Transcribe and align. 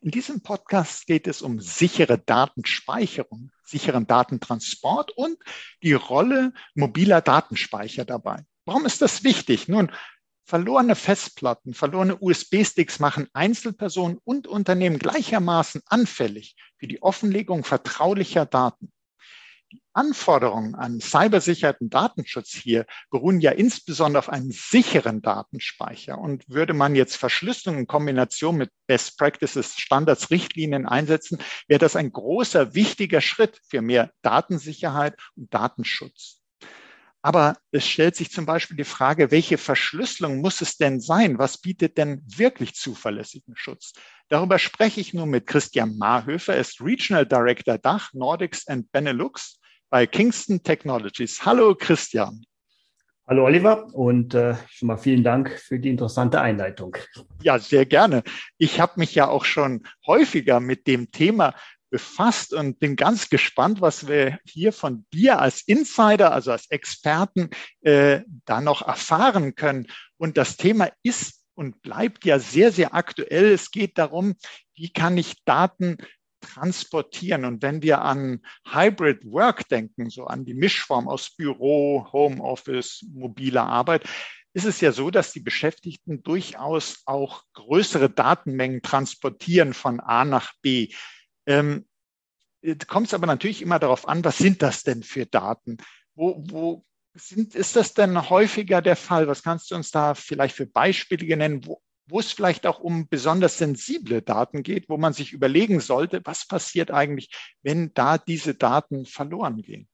In 0.00 0.10
diesem 0.10 0.42
Podcast 0.42 1.06
geht 1.06 1.26
es 1.26 1.42
um 1.42 1.60
sichere 1.60 2.18
Datenspeicherung, 2.18 3.50
sicheren 3.64 4.06
Datentransport 4.06 5.10
und 5.12 5.38
die 5.82 5.94
Rolle 5.94 6.52
mobiler 6.74 7.20
Datenspeicher 7.20 8.04
dabei. 8.04 8.44
Warum 8.64 8.86
ist 8.86 9.02
das 9.02 9.24
wichtig? 9.24 9.68
Nun, 9.68 9.90
verlorene 10.44 10.94
Festplatten, 10.94 11.74
verlorene 11.74 12.16
USB-Sticks 12.16 12.98
machen 13.00 13.28
Einzelpersonen 13.32 14.18
und 14.24 14.46
Unternehmen 14.46 14.98
gleichermaßen 14.98 15.82
anfällig 15.86 16.56
für 16.76 16.86
die 16.86 17.02
Offenlegung 17.02 17.64
vertraulicher 17.64 18.46
Daten. 18.46 18.92
Anforderungen 19.94 20.74
an 20.74 21.00
Cybersicherheit 21.00 21.80
und 21.80 21.94
Datenschutz 21.94 22.50
hier 22.50 22.84
beruhen 23.10 23.40
ja 23.40 23.52
insbesondere 23.52 24.18
auf 24.18 24.28
einem 24.28 24.50
sicheren 24.50 25.22
Datenspeicher. 25.22 26.18
Und 26.18 26.48
würde 26.48 26.74
man 26.74 26.94
jetzt 26.94 27.16
Verschlüsselung 27.16 27.78
in 27.78 27.86
Kombination 27.86 28.56
mit 28.56 28.70
Best 28.86 29.16
Practices, 29.18 29.76
Standards, 29.78 30.30
Richtlinien 30.30 30.86
einsetzen, 30.86 31.38
wäre 31.68 31.78
das 31.78 31.96
ein 31.96 32.12
großer, 32.12 32.74
wichtiger 32.74 33.20
Schritt 33.20 33.60
für 33.68 33.82
mehr 33.82 34.10
Datensicherheit 34.22 35.18
und 35.36 35.52
Datenschutz. 35.54 36.40
Aber 37.22 37.56
es 37.70 37.86
stellt 37.86 38.16
sich 38.16 38.30
zum 38.30 38.44
Beispiel 38.44 38.76
die 38.76 38.84
Frage, 38.84 39.30
welche 39.30 39.56
Verschlüsselung 39.56 40.42
muss 40.42 40.60
es 40.60 40.76
denn 40.76 41.00
sein? 41.00 41.38
Was 41.38 41.56
bietet 41.56 41.96
denn 41.96 42.22
wirklich 42.26 42.74
zuverlässigen 42.74 43.56
Schutz? 43.56 43.94
Darüber 44.28 44.58
spreche 44.58 45.00
ich 45.00 45.14
nun 45.14 45.30
mit 45.30 45.46
Christian 45.46 45.96
Marhöfer. 45.96 46.52
Er 46.52 46.60
ist 46.60 46.82
Regional 46.82 47.24
Director 47.24 47.78
Dach, 47.78 48.12
Nordics 48.12 48.68
and 48.68 48.92
Benelux 48.92 49.58
bei 49.90 50.06
Kingston 50.06 50.62
Technologies. 50.62 51.44
Hallo 51.44 51.74
Christian. 51.74 52.44
Hallo 53.26 53.46
Oliver 53.46 53.86
und 53.94 54.34
äh, 54.34 54.54
schon 54.68 54.88
mal 54.88 54.98
vielen 54.98 55.24
Dank 55.24 55.50
für 55.50 55.78
die 55.78 55.88
interessante 55.88 56.40
Einleitung. 56.40 56.96
Ja, 57.42 57.58
sehr 57.58 57.86
gerne. 57.86 58.22
Ich 58.58 58.80
habe 58.80 58.92
mich 58.96 59.14
ja 59.14 59.28
auch 59.28 59.46
schon 59.46 59.86
häufiger 60.06 60.60
mit 60.60 60.86
dem 60.86 61.10
Thema 61.10 61.54
befasst 61.88 62.52
und 62.52 62.80
bin 62.80 62.96
ganz 62.96 63.30
gespannt, 63.30 63.80
was 63.80 64.08
wir 64.08 64.38
hier 64.44 64.72
von 64.72 65.06
dir 65.12 65.38
als 65.38 65.62
Insider, 65.62 66.32
also 66.32 66.50
als 66.50 66.68
Experten, 66.70 67.50
äh, 67.82 68.22
da 68.44 68.60
noch 68.60 68.82
erfahren 68.82 69.54
können. 69.54 69.86
Und 70.18 70.36
das 70.36 70.56
Thema 70.56 70.90
ist 71.02 71.44
und 71.54 71.82
bleibt 71.82 72.24
ja 72.24 72.38
sehr, 72.38 72.72
sehr 72.72 72.94
aktuell. 72.94 73.52
Es 73.52 73.70
geht 73.70 73.96
darum, 73.96 74.34
wie 74.74 74.92
kann 74.92 75.16
ich 75.16 75.44
Daten 75.44 75.98
transportieren. 76.44 77.44
Und 77.44 77.62
wenn 77.62 77.82
wir 77.82 78.02
an 78.02 78.40
Hybrid 78.70 79.24
Work 79.24 79.68
denken, 79.68 80.10
so 80.10 80.26
an 80.26 80.44
die 80.44 80.54
Mischform 80.54 81.08
aus 81.08 81.30
Büro, 81.30 82.06
Homeoffice, 82.12 83.04
mobiler 83.12 83.66
Arbeit, 83.66 84.04
ist 84.54 84.66
es 84.66 84.80
ja 84.80 84.92
so, 84.92 85.10
dass 85.10 85.32
die 85.32 85.40
Beschäftigten 85.40 86.22
durchaus 86.22 87.02
auch 87.06 87.42
größere 87.54 88.08
Datenmengen 88.08 88.82
transportieren 88.82 89.74
von 89.74 89.98
A 89.98 90.24
nach 90.24 90.52
B. 90.62 90.94
Ähm, 91.46 91.86
kommt 92.86 93.08
es 93.08 93.14
aber 93.14 93.26
natürlich 93.26 93.62
immer 93.62 93.78
darauf 93.78 94.08
an, 94.08 94.24
was 94.24 94.38
sind 94.38 94.62
das 94.62 94.84
denn 94.84 95.02
für 95.02 95.26
Daten? 95.26 95.78
Wo, 96.14 96.42
wo 96.46 96.84
sind, 97.14 97.54
ist 97.54 97.76
das 97.76 97.94
denn 97.94 98.30
häufiger 98.30 98.80
der 98.80 98.96
Fall? 98.96 99.26
Was 99.28 99.42
kannst 99.42 99.70
du 99.70 99.74
uns 99.74 99.90
da 99.90 100.14
vielleicht 100.14 100.56
für 100.56 100.66
Beispiele 100.66 101.36
nennen, 101.36 101.66
wo, 101.66 101.82
wo 102.06 102.20
es 102.20 102.32
vielleicht 102.32 102.66
auch 102.66 102.80
um 102.80 103.08
besonders 103.08 103.58
sensible 103.58 104.22
Daten 104.22 104.62
geht, 104.62 104.88
wo 104.88 104.96
man 104.96 105.12
sich 105.12 105.32
überlegen 105.32 105.80
sollte, 105.80 106.20
was 106.24 106.46
passiert 106.46 106.90
eigentlich, 106.90 107.30
wenn 107.62 107.92
da 107.94 108.18
diese 108.18 108.54
Daten 108.54 109.06
verloren 109.06 109.62
gehen? 109.62 109.88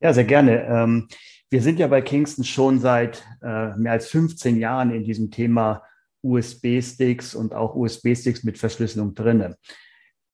Ja, 0.00 0.12
sehr 0.12 0.24
gerne. 0.24 0.64
Ähm, 0.64 1.08
wir 1.50 1.62
sind 1.62 1.78
ja 1.78 1.86
bei 1.86 2.02
Kingston 2.02 2.44
schon 2.44 2.80
seit 2.80 3.24
äh, 3.42 3.76
mehr 3.76 3.92
als 3.92 4.08
15 4.08 4.56
Jahren 4.56 4.90
in 4.90 5.04
diesem 5.04 5.30
Thema 5.30 5.82
USB-Sticks 6.22 7.34
und 7.34 7.54
auch 7.54 7.74
USB-Sticks 7.74 8.42
mit 8.44 8.58
Verschlüsselung 8.58 9.14
drinne. 9.14 9.56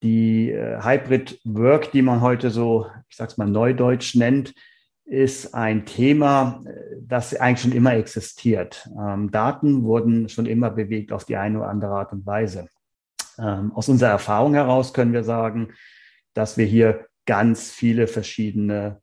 Die 0.02 0.50
äh, 0.50 0.82
Hybrid 0.82 1.41
Work, 1.44 1.92
die 1.92 2.02
man 2.02 2.20
heute 2.20 2.50
so, 2.50 2.86
ich 3.08 3.16
sag's 3.16 3.36
mal 3.36 3.48
neudeutsch 3.48 4.14
nennt, 4.14 4.54
ist 5.10 5.54
ein 5.54 5.87
Thema, 5.87 6.62
das 7.03 7.34
eigentlich 7.34 7.62
schon 7.62 7.72
immer 7.72 7.94
existiert. 7.94 8.88
Ähm, 8.97 9.31
Daten 9.32 9.82
wurden 9.82 10.28
schon 10.28 10.47
immer 10.47 10.71
bewegt 10.71 11.12
auf 11.12 11.25
die 11.25 11.37
eine 11.37 11.59
oder 11.59 11.69
andere 11.69 11.93
Art 11.93 12.12
und 12.12 12.25
Weise. 12.25 12.69
Ähm, 13.37 13.72
aus 13.72 13.88
unserer 13.88 14.10
Erfahrung 14.10 14.54
heraus 14.54 14.94
können 14.94 15.12
wir 15.12 15.25
sagen, 15.25 15.72
dass 16.32 16.56
wir 16.56 16.65
hier 16.65 17.06
ganz 17.26 17.72
viele 17.72 18.06
verschiedene 18.06 19.00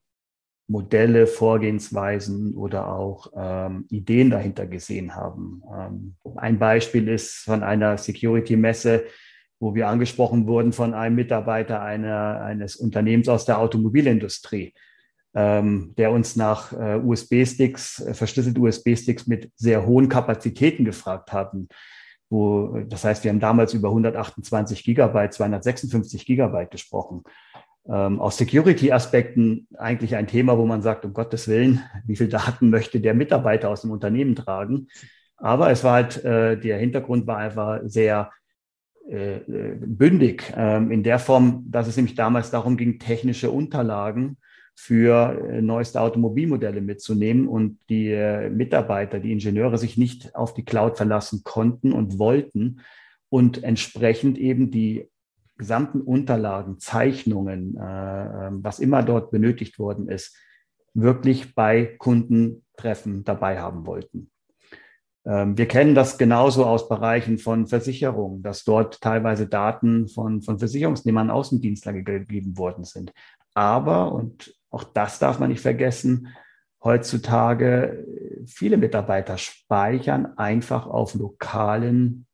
Modelle, 0.70 1.28
Vorgehensweisen 1.28 2.56
oder 2.56 2.88
auch 2.94 3.32
ähm, 3.36 3.86
Ideen 3.90 4.30
dahinter 4.30 4.66
gesehen 4.66 5.14
haben. 5.14 5.62
Ähm, 5.74 6.16
ein 6.36 6.58
Beispiel 6.58 7.10
ist 7.10 7.36
von 7.40 7.64
einer 7.64 7.98
Security-Messe, 7.98 9.04
wo 9.60 9.76
wir 9.76 9.90
angesprochen 9.90 10.48
wurden 10.48 10.72
von 10.72 10.94
einem 10.94 11.16
Mitarbeiter 11.16 11.82
einer, 11.82 12.42
eines 12.42 12.78
Unternehmens 12.78 13.28
aus 13.28 13.44
der 13.44 13.60
Automobilindustrie 13.60 14.74
ähm, 15.36 15.94
der 15.98 16.12
uns 16.12 16.36
nach 16.36 16.74
äh, 16.74 16.96
USB-Sticks, 16.96 18.00
äh, 18.02 18.14
verschlüsselte 18.14 18.60
USB-Sticks 18.60 19.28
mit 19.28 19.52
sehr 19.56 19.86
hohen 19.86 20.10
Kapazitäten 20.10 20.86
gefragt 20.86 21.32
hatten. 21.32 21.68
Wo, 22.30 22.80
das 22.88 23.06
heißt, 23.06 23.24
wir 23.24 23.32
haben 23.32 23.40
damals 23.40 23.74
über 23.74 23.90
128 23.90 24.84
Gigabyte, 24.84 25.34
256 25.34 26.26
Gigabyte 26.26 26.72
gesprochen. 26.72 27.24
Ähm, 27.90 28.20
aus 28.20 28.38
Security-Aspekten 28.38 29.68
eigentlich 29.78 30.16
ein 30.16 30.28
Thema, 30.28 30.58
wo 30.58 30.66
man 30.66 30.82
sagt, 30.82 31.06
um 31.06 31.14
Gottes 31.14 31.48
Willen, 31.48 31.82
wie 32.06 32.18
viel 32.18 32.28
Daten 32.28 32.70
möchte 32.70 33.00
der 33.00 33.14
Mitarbeiter 33.14 33.70
aus 33.70 33.82
dem 33.82 33.92
Unternehmen 33.92 34.36
tragen? 34.36 34.88
Aber 35.38 35.70
es 35.70 35.84
war 35.84 35.94
halt, 35.94 36.24
äh, 36.26 36.60
der 36.60 36.80
Hintergrund 36.80 37.28
war 37.28 37.38
einfach 37.38 37.80
sehr 37.84 38.32
äh, 39.08 39.38
äh 39.38 39.78
bündig, 39.80 40.52
ähm, 40.58 40.92
in 40.92 41.04
der 41.04 41.20
Form, 41.20 41.64
dass 41.70 41.88
es 41.88 41.96
nämlich 41.96 42.16
damals 42.16 42.50
darum 42.50 42.76
ging, 42.76 43.00
technische 43.00 43.52
Unterlagen 43.52 44.38
für 44.80 45.50
äh, 45.50 45.62
neueste 45.62 46.00
Automobilmodelle 46.00 46.82
mitzunehmen 46.82 47.48
und 47.48 47.80
die 47.90 48.12
äh, 48.12 48.48
Mitarbeiter, 48.52 49.20
die 49.20 49.32
Ingenieure 49.32 49.80
sich 49.80 49.98
nicht 49.98 50.36
auf 50.36 50.54
die 50.54 50.64
Cloud 50.64 50.98
verlassen 50.98 51.42
konnten 51.44 51.92
und 51.92 52.20
wollten 52.20 52.82
und 53.30 53.64
entsprechend 53.64 54.38
eben 54.38 54.70
die 54.70 55.10
gesamten 55.58 56.00
Unterlagen, 56.00 56.78
Zeichnungen, 56.78 57.76
äh, 57.76 58.48
ähm, 58.48 58.64
was 58.64 58.78
immer 58.78 59.02
dort 59.02 59.32
benötigt 59.32 59.80
worden 59.80 60.10
ist, 60.10 60.38
wirklich 60.94 61.56
bei 61.56 61.96
Kundentreffen 61.98 63.24
dabei 63.24 63.60
haben 63.60 63.88
wollten. 63.88 64.30
Ähm, 65.26 65.58
wir 65.58 65.68
kennen 65.68 65.96
das 65.96 66.20
genauso 66.20 66.68
aus 66.68 66.88
Bereichen 66.88 67.40
von 67.40 67.66
Versicherungen, 67.66 68.44
dass 68.44 68.64
dort 68.64 69.02
teilweise 69.02 69.48
Daten 69.48 70.08
von, 70.08 70.44
von 70.44 70.60
Versicherungsnehmern 70.60 71.32
Außendienstler 71.32 71.94
gegeben 71.94 72.60
worden 72.60 72.84
sind. 72.84 73.12
Aber, 73.56 74.12
und 74.12 74.56
auch 74.70 74.84
das 74.84 75.20
darf 75.20 75.40
man 75.40 75.50
nicht 75.50 75.62
vergessen. 75.62 76.36
Heutzutage 76.84 78.06
viele 78.46 78.78
Mitarbeiter 78.78 79.38
speichern 79.38 80.38
einfach 80.38 80.88
auf 80.88 81.16
lokalen 81.16 82.28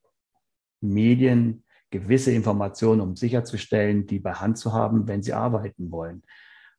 Medien 0.82 1.64
gewisse 1.92 2.32
Informationen, 2.32 3.02
um 3.02 3.16
sicherzustellen, 3.16 4.08
die 4.08 4.20
bei 4.20 4.34
Hand 4.34 4.58
zu 4.58 4.74
haben, 4.74 5.08
wenn 5.08 5.22
sie 5.22 5.34
arbeiten 5.34 5.92
wollen. 5.92 6.24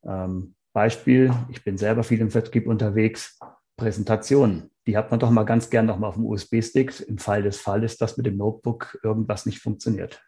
Ähm, 0.03 0.55
Beispiel, 0.73 1.33
ich 1.49 1.63
bin 1.63 1.77
selber 1.77 2.03
viel 2.03 2.19
im 2.19 2.29
Vertrieb 2.29 2.67
unterwegs, 2.67 3.39
Präsentationen. 3.77 4.71
Die 4.87 4.97
hat 4.97 5.09
man 5.11 5.19
doch 5.19 5.31
mal 5.31 5.45
ganz 5.45 5.69
gern 5.69 5.85
noch 5.85 5.97
mal 5.97 6.07
auf 6.07 6.15
dem 6.15 6.25
USB-Stick 6.25 6.99
im 7.07 7.17
Fall 7.17 7.43
des 7.43 7.59
Falles, 7.59 7.97
dass 7.97 8.17
mit 8.17 8.25
dem 8.25 8.37
Notebook 8.37 8.99
irgendwas 9.03 9.45
nicht 9.45 9.59
funktioniert. 9.59 10.21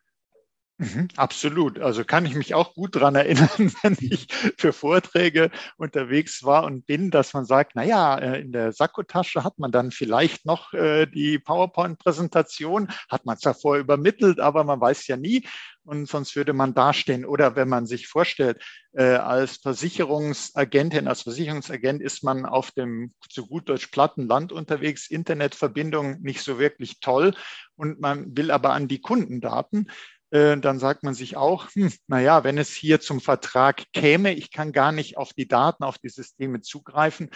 Mhm, 0.79 1.07
absolut. 1.15 1.79
Also 1.79 2.03
kann 2.03 2.27
ich 2.27 2.35
mich 2.35 2.53
auch 2.53 2.75
gut 2.75 2.95
dran 2.95 3.15
erinnern, 3.15 3.49
wenn 3.81 3.97
ich 3.99 4.27
für 4.59 4.73
Vorträge 4.73 5.49
unterwegs 5.77 6.43
war 6.43 6.65
und 6.65 6.85
bin, 6.85 7.09
dass 7.09 7.33
man 7.33 7.45
sagt, 7.45 7.71
na 7.73 7.83
ja, 7.83 8.15
äh, 8.19 8.41
in 8.41 8.51
der 8.51 8.71
Sakkotasche 8.73 9.43
hat 9.43 9.57
man 9.57 9.71
dann 9.71 9.89
vielleicht 9.89 10.45
noch 10.45 10.73
äh, 10.73 11.07
die 11.07 11.39
PowerPoint-Präsentation, 11.39 12.89
hat 13.09 13.25
man 13.25 13.39
zwar 13.39 13.55
vorher 13.55 13.81
übermittelt, 13.81 14.39
aber 14.39 14.63
man 14.63 14.79
weiß 14.79 15.07
ja 15.07 15.17
nie 15.17 15.47
und 15.83 16.07
sonst 16.07 16.35
würde 16.35 16.53
man 16.53 16.75
dastehen. 16.75 17.25
Oder 17.25 17.55
wenn 17.55 17.69
man 17.69 17.87
sich 17.87 18.07
vorstellt, 18.07 18.63
äh, 18.93 19.03
als 19.15 19.57
Versicherungsagentin, 19.57 21.07
als 21.07 21.23
Versicherungsagent 21.23 22.03
ist 22.03 22.23
man 22.23 22.45
auf 22.45 22.69
dem 22.71 23.13
zu 23.29 23.47
gut 23.47 23.67
deutsch 23.69 23.87
platten 23.87 24.27
Land 24.27 24.51
unterwegs, 24.51 25.09
Internetverbindung 25.09 26.21
nicht 26.21 26.41
so 26.41 26.59
wirklich 26.59 26.99
toll 26.99 27.33
und 27.75 27.99
man 27.99 28.35
will 28.37 28.51
aber 28.51 28.73
an 28.73 28.87
die 28.87 29.01
Kundendaten 29.01 29.89
dann 30.31 30.79
sagt 30.79 31.03
man 31.03 31.13
sich 31.13 31.37
auch, 31.37 31.69
hm, 31.73 31.91
naja, 32.07 32.43
wenn 32.43 32.57
es 32.57 32.71
hier 32.71 32.99
zum 32.99 33.21
Vertrag 33.21 33.83
käme, 33.93 34.33
ich 34.33 34.51
kann 34.51 34.71
gar 34.71 34.91
nicht 34.91 35.17
auf 35.17 35.33
die 35.33 35.47
Daten, 35.47 35.83
auf 35.83 35.97
die 35.97 36.09
Systeme 36.09 36.61
zugreifen, 36.61 37.29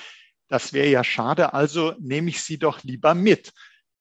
das 0.50 0.74
wäre 0.74 0.90
ja 0.90 1.04
schade, 1.04 1.54
also 1.54 1.94
nehme 2.00 2.30
ich 2.30 2.44
sie 2.44 2.60
doch 2.60 2.84
lieber 2.84 3.16
mit. 3.16 3.54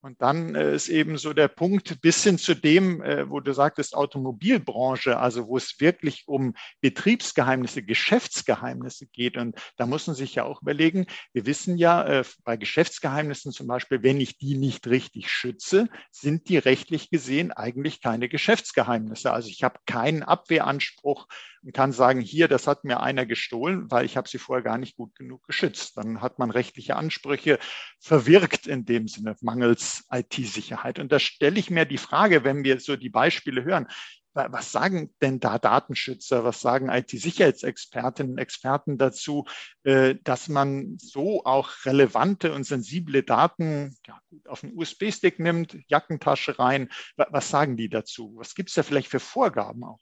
Und 0.02 0.22
dann 0.22 0.54
äh, 0.54 0.74
ist 0.74 0.88
eben 0.88 1.18
so 1.18 1.34
der 1.34 1.48
Punkt 1.48 2.00
bis 2.00 2.22
hin 2.22 2.38
zu 2.38 2.54
dem, 2.54 3.02
äh, 3.02 3.28
wo 3.28 3.40
du 3.40 3.52
sagtest, 3.52 3.94
Automobilbranche, 3.94 5.18
also 5.18 5.46
wo 5.46 5.58
es 5.58 5.78
wirklich 5.78 6.24
um 6.26 6.54
Betriebsgeheimnisse, 6.80 7.82
Geschäftsgeheimnisse 7.82 9.06
geht. 9.06 9.36
Und 9.36 9.60
da 9.76 9.84
muss 9.84 10.06
man 10.06 10.16
sich 10.16 10.34
ja 10.34 10.44
auch 10.44 10.62
überlegen, 10.62 11.06
wir 11.34 11.44
wissen 11.44 11.76
ja 11.76 12.02
äh, 12.06 12.24
bei 12.44 12.56
Geschäftsgeheimnissen 12.56 13.52
zum 13.52 13.66
Beispiel, 13.66 14.02
wenn 14.02 14.20
ich 14.20 14.38
die 14.38 14.56
nicht 14.56 14.86
richtig 14.86 15.30
schütze, 15.30 15.88
sind 16.10 16.48
die 16.48 16.56
rechtlich 16.56 17.10
gesehen 17.10 17.52
eigentlich 17.52 18.00
keine 18.00 18.30
Geschäftsgeheimnisse. 18.30 19.30
Also 19.30 19.48
ich 19.48 19.62
habe 19.62 19.80
keinen 19.84 20.22
Abwehranspruch 20.22 21.26
und 21.62 21.72
kann 21.72 21.92
sagen, 21.92 22.20
hier, 22.20 22.48
das 22.48 22.66
hat 22.66 22.84
mir 22.84 23.00
einer 23.00 23.26
gestohlen, 23.26 23.90
weil 23.90 24.06
ich 24.06 24.16
habe 24.16 24.28
sie 24.28 24.38
vorher 24.38 24.62
gar 24.62 24.78
nicht 24.78 24.96
gut 24.96 25.14
genug 25.14 25.46
geschützt. 25.46 25.96
Dann 25.96 26.20
hat 26.20 26.38
man 26.38 26.50
rechtliche 26.50 26.96
Ansprüche 26.96 27.58
verwirkt 28.00 28.66
in 28.66 28.84
dem 28.84 29.08
Sinne, 29.08 29.36
mangels 29.42 30.06
IT-Sicherheit. 30.10 30.98
Und 30.98 31.12
da 31.12 31.18
stelle 31.18 31.58
ich 31.58 31.70
mir 31.70 31.84
die 31.84 31.98
Frage, 31.98 32.44
wenn 32.44 32.64
wir 32.64 32.80
so 32.80 32.96
die 32.96 33.10
Beispiele 33.10 33.64
hören, 33.64 33.88
was 34.32 34.70
sagen 34.70 35.12
denn 35.20 35.40
da 35.40 35.58
Datenschützer, 35.58 36.44
was 36.44 36.60
sagen 36.60 36.88
IT-Sicherheitsexpertinnen 36.88 38.32
und 38.32 38.38
Experten 38.38 38.96
dazu, 38.96 39.44
äh, 39.82 40.14
dass 40.22 40.48
man 40.48 40.96
so 40.98 41.44
auch 41.44 41.70
relevante 41.84 42.52
und 42.52 42.64
sensible 42.64 43.22
Daten 43.22 43.96
ja, 44.06 44.20
auf 44.46 44.62
einen 44.62 44.76
USB-Stick 44.76 45.40
nimmt, 45.40 45.76
Jackentasche 45.88 46.58
rein? 46.58 46.90
Was 47.16 47.50
sagen 47.50 47.76
die 47.76 47.88
dazu? 47.88 48.34
Was 48.36 48.54
gibt 48.54 48.68
es 48.68 48.76
da 48.76 48.82
vielleicht 48.82 49.08
für 49.08 49.20
Vorgaben 49.20 49.82
auch? 49.84 50.00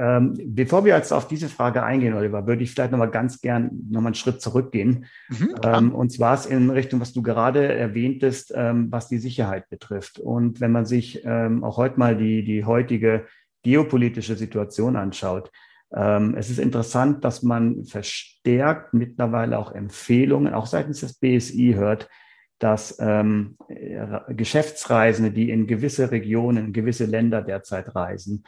Ähm, 0.00 0.34
bevor 0.54 0.84
wir 0.84 0.94
jetzt 0.94 1.12
auf 1.12 1.26
diese 1.26 1.48
Frage 1.48 1.82
eingehen, 1.82 2.14
Oliver, 2.14 2.46
würde 2.46 2.62
ich 2.62 2.70
vielleicht 2.70 2.92
nochmal 2.92 3.10
ganz 3.10 3.40
gern 3.40 3.70
nochmal 3.90 4.10
einen 4.10 4.14
Schritt 4.14 4.40
zurückgehen. 4.40 5.06
Mhm, 5.28 5.54
ähm, 5.64 5.94
und 5.94 6.12
zwar 6.12 6.34
ist 6.34 6.46
in 6.46 6.70
Richtung, 6.70 7.00
was 7.00 7.12
du 7.12 7.20
gerade 7.20 7.74
erwähntest, 7.74 8.52
ähm, 8.54 8.92
was 8.92 9.08
die 9.08 9.18
Sicherheit 9.18 9.68
betrifft. 9.68 10.20
Und 10.20 10.60
wenn 10.60 10.70
man 10.70 10.86
sich 10.86 11.22
ähm, 11.24 11.64
auch 11.64 11.78
heute 11.78 11.98
mal 11.98 12.16
die, 12.16 12.44
die 12.44 12.64
heutige 12.64 13.26
geopolitische 13.64 14.36
Situation 14.36 14.94
anschaut, 14.94 15.50
ähm, 15.92 16.36
es 16.38 16.48
ist 16.48 16.58
interessant, 16.58 17.24
dass 17.24 17.42
man 17.42 17.84
verstärkt 17.84 18.94
mittlerweile 18.94 19.58
auch 19.58 19.72
Empfehlungen, 19.72 20.54
auch 20.54 20.66
seitens 20.66 21.00
des 21.00 21.14
BSI 21.14 21.74
hört, 21.76 22.08
dass 22.60 22.98
ähm, 23.00 23.56
Geschäftsreisende, 24.28 25.30
die 25.30 25.50
in 25.50 25.66
gewisse 25.66 26.10
Regionen, 26.10 26.66
in 26.66 26.72
gewisse 26.72 27.06
Länder 27.06 27.42
derzeit 27.42 27.94
reisen, 27.94 28.44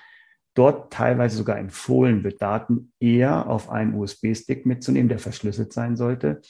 dort 0.61 0.93
teilweise 0.93 1.39
sogar 1.39 1.59
empfohlen 1.59 2.23
wird, 2.23 2.43
Daten 2.43 2.93
eher 3.01 3.49
auf 3.49 3.71
einem 3.71 3.95
USB-Stick 3.95 4.67
mitzunehmen, 4.67 5.09
der 5.09 5.19
verschlüsselt 5.19 5.73
sein 5.73 5.97
sollte. 5.97 6.43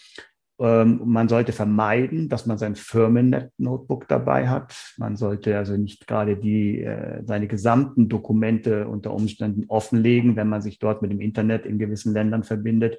Ähm, 0.59 1.03
man 1.05 1.29
sollte 1.29 1.53
vermeiden, 1.53 2.29
dass 2.29 2.45
man 2.45 2.59
sein 2.59 2.75
Firmen-Notebook 2.75 4.09
dabei 4.09 4.49
hat. 4.49 4.75
Man 4.99 5.15
sollte 5.15 5.57
also 5.57 5.77
nicht 5.77 6.09
gerade 6.09 6.37
die, 6.37 6.81
äh, 6.83 7.23
seine 7.25 7.47
gesamten 7.47 8.09
Dokumente 8.09 8.89
unter 8.89 9.15
Umständen 9.15 9.67
offenlegen, 9.69 10.35
wenn 10.35 10.49
man 10.49 10.61
sich 10.61 10.81
dort 10.81 11.03
mit 11.03 11.12
dem 11.12 11.21
Internet 11.21 11.65
in 11.65 11.79
gewissen 11.79 12.12
Ländern 12.12 12.43
verbindet. 12.43 12.99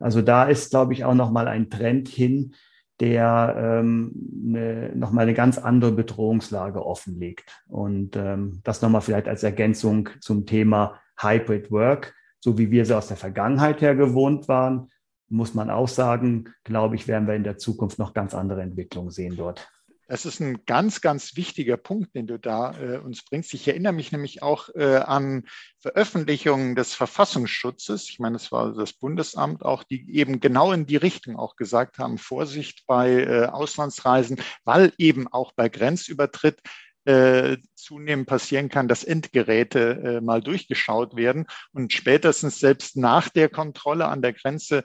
Also 0.00 0.22
da 0.22 0.42
ist, 0.42 0.70
glaube 0.70 0.92
ich, 0.92 1.04
auch 1.04 1.14
nochmal 1.14 1.46
ein 1.46 1.70
Trend 1.70 2.08
hin, 2.08 2.54
der 3.00 3.54
ähm, 3.58 4.12
eine, 4.46 4.92
nochmal 4.94 5.22
eine 5.22 5.34
ganz 5.34 5.58
andere 5.58 5.92
Bedrohungslage 5.92 6.84
offenlegt. 6.84 7.62
Und 7.68 8.16
ähm, 8.16 8.60
das 8.64 8.82
nochmal 8.82 9.02
vielleicht 9.02 9.28
als 9.28 9.42
Ergänzung 9.42 10.08
zum 10.20 10.46
Thema 10.46 11.00
Hybrid 11.20 11.70
Work, 11.70 12.14
so 12.40 12.58
wie 12.58 12.70
wir 12.70 12.84
sie 12.84 12.96
aus 12.96 13.08
der 13.08 13.16
Vergangenheit 13.16 13.80
her 13.80 13.94
gewohnt 13.94 14.48
waren, 14.48 14.90
muss 15.28 15.54
man 15.54 15.70
auch 15.70 15.88
sagen, 15.88 16.54
glaube 16.64 16.96
ich, 16.96 17.06
werden 17.06 17.28
wir 17.28 17.34
in 17.34 17.44
der 17.44 17.58
Zukunft 17.58 17.98
noch 17.98 18.14
ganz 18.14 18.34
andere 18.34 18.62
Entwicklungen 18.62 19.10
sehen 19.10 19.36
dort. 19.36 19.70
Das 20.08 20.24
ist 20.24 20.40
ein 20.40 20.64
ganz, 20.64 21.02
ganz 21.02 21.36
wichtiger 21.36 21.76
Punkt, 21.76 22.14
den 22.14 22.26
du 22.26 22.38
da 22.38 22.72
äh, 22.80 22.96
uns 22.96 23.22
bringst. 23.22 23.52
Ich 23.52 23.68
erinnere 23.68 23.92
mich 23.92 24.10
nämlich 24.10 24.42
auch 24.42 24.70
äh, 24.74 24.96
an 24.96 25.44
Veröffentlichungen 25.80 26.74
des 26.74 26.94
Verfassungsschutzes. 26.94 28.08
Ich 28.08 28.18
meine, 28.18 28.36
es 28.36 28.50
war 28.50 28.72
das 28.72 28.94
Bundesamt 28.94 29.62
auch, 29.62 29.84
die 29.84 30.10
eben 30.16 30.40
genau 30.40 30.72
in 30.72 30.86
die 30.86 30.96
Richtung 30.96 31.36
auch 31.36 31.56
gesagt 31.56 31.98
haben, 31.98 32.16
Vorsicht 32.16 32.84
bei 32.86 33.22
äh, 33.22 33.46
Auslandsreisen, 33.46 34.40
weil 34.64 34.94
eben 34.96 35.28
auch 35.28 35.52
bei 35.52 35.68
Grenzübertritt 35.68 36.62
äh, 37.04 37.58
zunehmend 37.74 38.26
passieren 38.26 38.70
kann, 38.70 38.88
dass 38.88 39.04
Endgeräte 39.04 39.80
äh, 40.02 40.20
mal 40.22 40.40
durchgeschaut 40.40 41.16
werden 41.16 41.46
und 41.72 41.92
spätestens 41.92 42.60
selbst 42.60 42.96
nach 42.96 43.28
der 43.28 43.50
Kontrolle 43.50 44.08
an 44.08 44.22
der 44.22 44.32
Grenze 44.32 44.84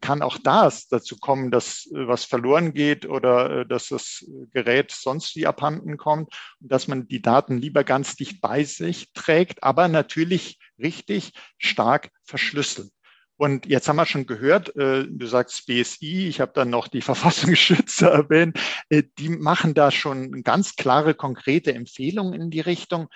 kann 0.00 0.22
auch 0.22 0.38
das 0.38 0.88
dazu 0.88 1.16
kommen, 1.16 1.50
dass 1.50 1.86
äh, 1.86 2.06
was 2.08 2.24
verloren 2.24 2.72
geht 2.72 3.06
oder 3.06 3.60
äh, 3.60 3.66
dass 3.66 3.88
das 3.88 4.24
Gerät 4.52 4.90
sonst 4.90 5.36
wie 5.36 5.46
abhanden 5.46 5.96
kommt 5.96 6.34
und 6.60 6.72
dass 6.72 6.88
man 6.88 7.08
die 7.08 7.22
Daten 7.22 7.58
lieber 7.58 7.84
ganz 7.84 8.16
dicht 8.16 8.40
bei 8.40 8.64
sich 8.64 9.12
trägt, 9.12 9.62
aber 9.62 9.88
natürlich 9.88 10.58
richtig 10.78 11.32
stark 11.58 12.10
verschlüsselt. 12.24 12.90
Und 13.36 13.66
jetzt 13.66 13.88
haben 13.88 13.96
wir 13.96 14.04
schon 14.04 14.26
gehört, 14.26 14.74
du 14.76 15.26
sagst 15.26 15.64
BSI, 15.64 16.28
ich 16.28 16.42
habe 16.42 16.52
dann 16.54 16.68
noch 16.68 16.88
die 16.88 17.00
Verfassungsschützer 17.00 18.10
erwähnt, 18.10 18.60
die 18.90 19.30
machen 19.30 19.72
da 19.72 19.90
schon 19.90 20.42
ganz 20.42 20.76
klare, 20.76 21.14
konkrete 21.14 21.72
Empfehlungen 21.72 22.38
in 22.38 22.50
die 22.50 22.60
Richtung. 22.60 23.08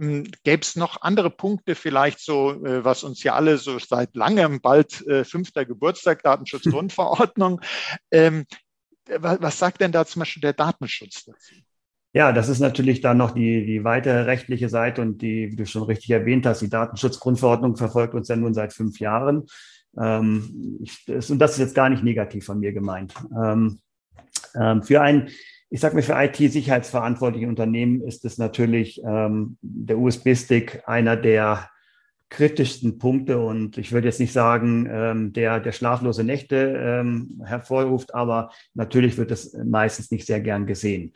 Hm, 0.00 0.24
gäbe 0.44 0.62
es 0.62 0.76
noch 0.76 1.02
andere 1.02 1.28
Punkte 1.28 1.74
vielleicht 1.74 2.20
so, 2.20 2.52
äh, 2.64 2.82
was 2.82 3.04
uns 3.04 3.22
ja 3.22 3.34
alle 3.34 3.58
so 3.58 3.78
seit 3.78 4.16
langem, 4.16 4.62
bald 4.62 5.06
äh, 5.06 5.24
fünfter 5.24 5.66
Geburtstag, 5.66 6.22
Datenschutzgrundverordnung. 6.22 7.60
ähm, 8.10 8.46
was 9.18 9.58
sagt 9.58 9.82
denn 9.82 9.92
da 9.92 10.06
zum 10.06 10.20
Beispiel 10.20 10.40
der 10.40 10.54
Datenschutz 10.54 11.26
dazu? 11.26 11.54
Ja, 12.14 12.32
das 12.32 12.48
ist 12.48 12.60
natürlich 12.60 13.02
dann 13.02 13.18
noch 13.18 13.32
die, 13.32 13.66
die 13.66 13.84
weitere 13.84 14.22
rechtliche 14.22 14.70
Seite 14.70 15.02
und 15.02 15.20
die, 15.20 15.52
wie 15.52 15.56
du 15.56 15.66
schon 15.66 15.82
richtig 15.82 16.10
erwähnt 16.10 16.46
hast, 16.46 16.62
die 16.62 16.70
Datenschutzgrundverordnung 16.70 17.76
verfolgt 17.76 18.14
uns 18.14 18.28
ja 18.28 18.36
nun 18.36 18.54
seit 18.54 18.72
fünf 18.72 19.00
Jahren. 19.00 19.46
Ähm, 20.00 20.78
ich, 20.82 21.30
und 21.30 21.38
das 21.38 21.52
ist 21.52 21.58
jetzt 21.58 21.74
gar 21.74 21.90
nicht 21.90 22.02
negativ 22.02 22.46
von 22.46 22.60
mir 22.60 22.72
gemeint. 22.72 23.12
Ähm, 23.36 23.80
ähm, 24.54 24.82
für 24.82 25.02
ein 25.02 25.28
ich 25.70 25.80
sage 25.80 25.94
mir, 25.94 26.02
für 26.02 26.20
IT-sicherheitsverantwortliche 26.20 27.46
Unternehmen 27.46 28.02
ist 28.02 28.24
es 28.24 28.38
natürlich 28.38 29.00
ähm, 29.04 29.56
der 29.62 29.98
USB-Stick 29.98 30.82
einer 30.86 31.16
der 31.16 31.70
kritischsten 32.28 32.98
Punkte 32.98 33.38
und 33.38 33.78
ich 33.78 33.92
würde 33.92 34.08
jetzt 34.08 34.20
nicht 34.20 34.32
sagen, 34.32 34.88
ähm, 34.90 35.32
der, 35.32 35.60
der 35.60 35.72
schlaflose 35.72 36.24
Nächte 36.24 36.56
ähm, 36.76 37.42
hervorruft, 37.44 38.14
aber 38.14 38.50
natürlich 38.74 39.16
wird 39.16 39.30
es 39.30 39.56
meistens 39.64 40.10
nicht 40.10 40.26
sehr 40.26 40.40
gern 40.40 40.66
gesehen. 40.66 41.12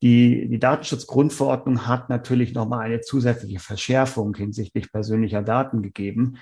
Die, 0.00 0.48
die 0.48 0.58
Datenschutzgrundverordnung 0.58 1.86
hat 1.86 2.08
natürlich 2.08 2.54
nochmal 2.54 2.86
eine 2.86 3.00
zusätzliche 3.00 3.58
Verschärfung 3.58 4.34
hinsichtlich 4.34 4.90
persönlicher 4.90 5.42
Daten 5.42 5.82
gegeben 5.82 6.38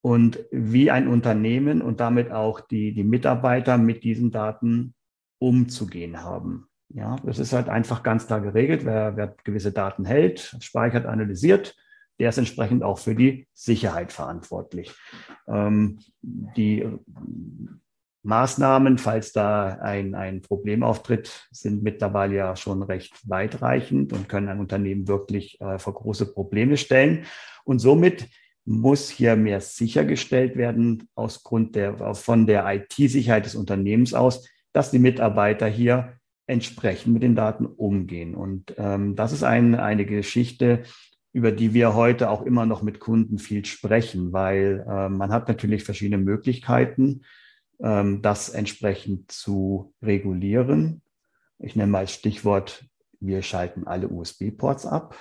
und 0.00 0.44
wie 0.50 0.90
ein 0.90 1.06
Unternehmen 1.06 1.82
und 1.82 2.00
damit 2.00 2.32
auch 2.32 2.60
die, 2.60 2.94
die 2.94 3.04
Mitarbeiter 3.04 3.78
mit 3.78 4.02
diesen 4.02 4.30
Daten 4.30 4.94
umzugehen 5.38 6.22
haben. 6.22 6.68
Ja, 6.88 7.16
das 7.24 7.38
ist 7.38 7.52
halt 7.52 7.68
einfach 7.68 8.02
ganz 8.02 8.26
klar 8.26 8.40
geregelt. 8.40 8.84
Wer, 8.84 9.16
wer 9.16 9.34
gewisse 9.44 9.72
Daten 9.72 10.04
hält, 10.04 10.56
speichert, 10.60 11.06
analysiert, 11.06 11.76
der 12.18 12.30
ist 12.30 12.38
entsprechend 12.38 12.82
auch 12.82 12.98
für 12.98 13.14
die 13.14 13.48
Sicherheit 13.52 14.12
verantwortlich. 14.12 14.94
Ähm, 15.48 15.98
die 16.22 16.86
Maßnahmen, 18.22 18.98
falls 18.98 19.32
da 19.32 19.78
ein, 19.80 20.14
ein 20.14 20.42
Problem 20.42 20.82
auftritt, 20.82 21.48
sind 21.50 21.82
mittlerweile 21.82 22.34
ja 22.34 22.56
schon 22.56 22.82
recht 22.82 23.14
weitreichend 23.28 24.12
und 24.12 24.28
können 24.28 24.48
ein 24.48 24.60
Unternehmen 24.60 25.06
wirklich 25.06 25.60
äh, 25.60 25.78
vor 25.78 25.94
große 25.94 26.32
Probleme 26.32 26.76
stellen. 26.76 27.24
Und 27.64 27.78
somit 27.78 28.26
muss 28.64 29.08
hier 29.08 29.36
mehr 29.36 29.60
sichergestellt 29.60 30.56
werden 30.56 31.08
aus 31.14 31.44
Grund 31.44 31.76
der, 31.76 32.14
von 32.14 32.46
der 32.46 32.66
IT-Sicherheit 32.66 33.46
des 33.46 33.54
Unternehmens 33.54 34.12
aus, 34.12 34.48
dass 34.72 34.90
die 34.90 34.98
Mitarbeiter 34.98 35.68
hier 35.68 36.18
entsprechend 36.46 37.12
mit 37.12 37.22
den 37.22 37.34
Daten 37.34 37.66
umgehen. 37.66 38.34
Und 38.34 38.74
ähm, 38.78 39.16
das 39.16 39.32
ist 39.32 39.42
ein, 39.42 39.74
eine 39.74 40.06
Geschichte, 40.06 40.84
über 41.32 41.52
die 41.52 41.74
wir 41.74 41.94
heute 41.94 42.30
auch 42.30 42.42
immer 42.42 42.66
noch 42.66 42.82
mit 42.82 43.00
Kunden 43.00 43.38
viel 43.38 43.64
sprechen, 43.64 44.32
weil 44.32 44.86
äh, 44.88 45.08
man 45.08 45.32
hat 45.32 45.48
natürlich 45.48 45.84
verschiedene 45.84 46.22
Möglichkeiten, 46.22 47.22
ähm, 47.80 48.22
das 48.22 48.48
entsprechend 48.48 49.30
zu 49.30 49.92
regulieren. 50.02 51.02
Ich 51.58 51.76
nenne 51.76 51.92
mal 51.92 51.98
als 52.00 52.12
Stichwort, 52.12 52.86
wir 53.20 53.42
schalten 53.42 53.86
alle 53.86 54.08
USB-Ports 54.08 54.86
ab. 54.86 55.16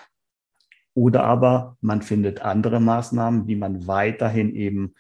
Oder 0.94 1.26
aber 1.26 1.78
man 1.82 2.02
findet 2.02 2.42
andere 2.42 2.80
Maßnahmen, 2.80 3.48
wie 3.48 3.58
man 3.58 3.88
weiterhin 3.88 4.56
eben 4.56 4.96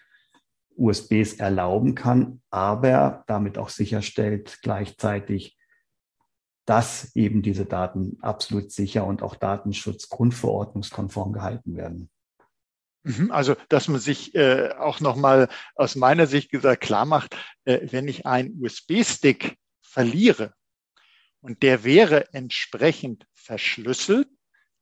USBs 0.77 1.35
erlauben 1.35 1.95
kann, 1.95 2.41
aber 2.49 3.23
damit 3.27 3.57
auch 3.57 3.69
sicherstellt 3.69 4.59
gleichzeitig, 4.61 5.54
dass 6.65 7.15
eben 7.15 7.41
diese 7.41 7.65
Daten 7.65 8.17
absolut 8.21 8.71
sicher 8.71 9.05
und 9.05 9.21
auch 9.21 9.35
datenschutzgrundverordnungskonform 9.35 11.33
gehalten 11.33 11.75
werden. 11.75 12.09
Mhm, 13.03 13.31
also, 13.31 13.55
dass 13.69 13.87
man 13.87 13.99
sich 13.99 14.33
äh, 14.33 14.71
auch 14.79 14.99
nochmal 14.99 15.47
aus 15.75 15.95
meiner 15.95 16.25
Sicht 16.25 16.49
gesagt 16.49 16.81
klar 16.81 17.05
macht, 17.05 17.37
äh, 17.65 17.87
wenn 17.91 18.07
ich 18.07 18.25
einen 18.25 18.59
USB-Stick 18.59 19.57
verliere 19.81 20.53
und 21.39 21.61
der 21.61 21.83
wäre 21.83 22.33
entsprechend 22.33 23.27
verschlüsselt, 23.35 24.27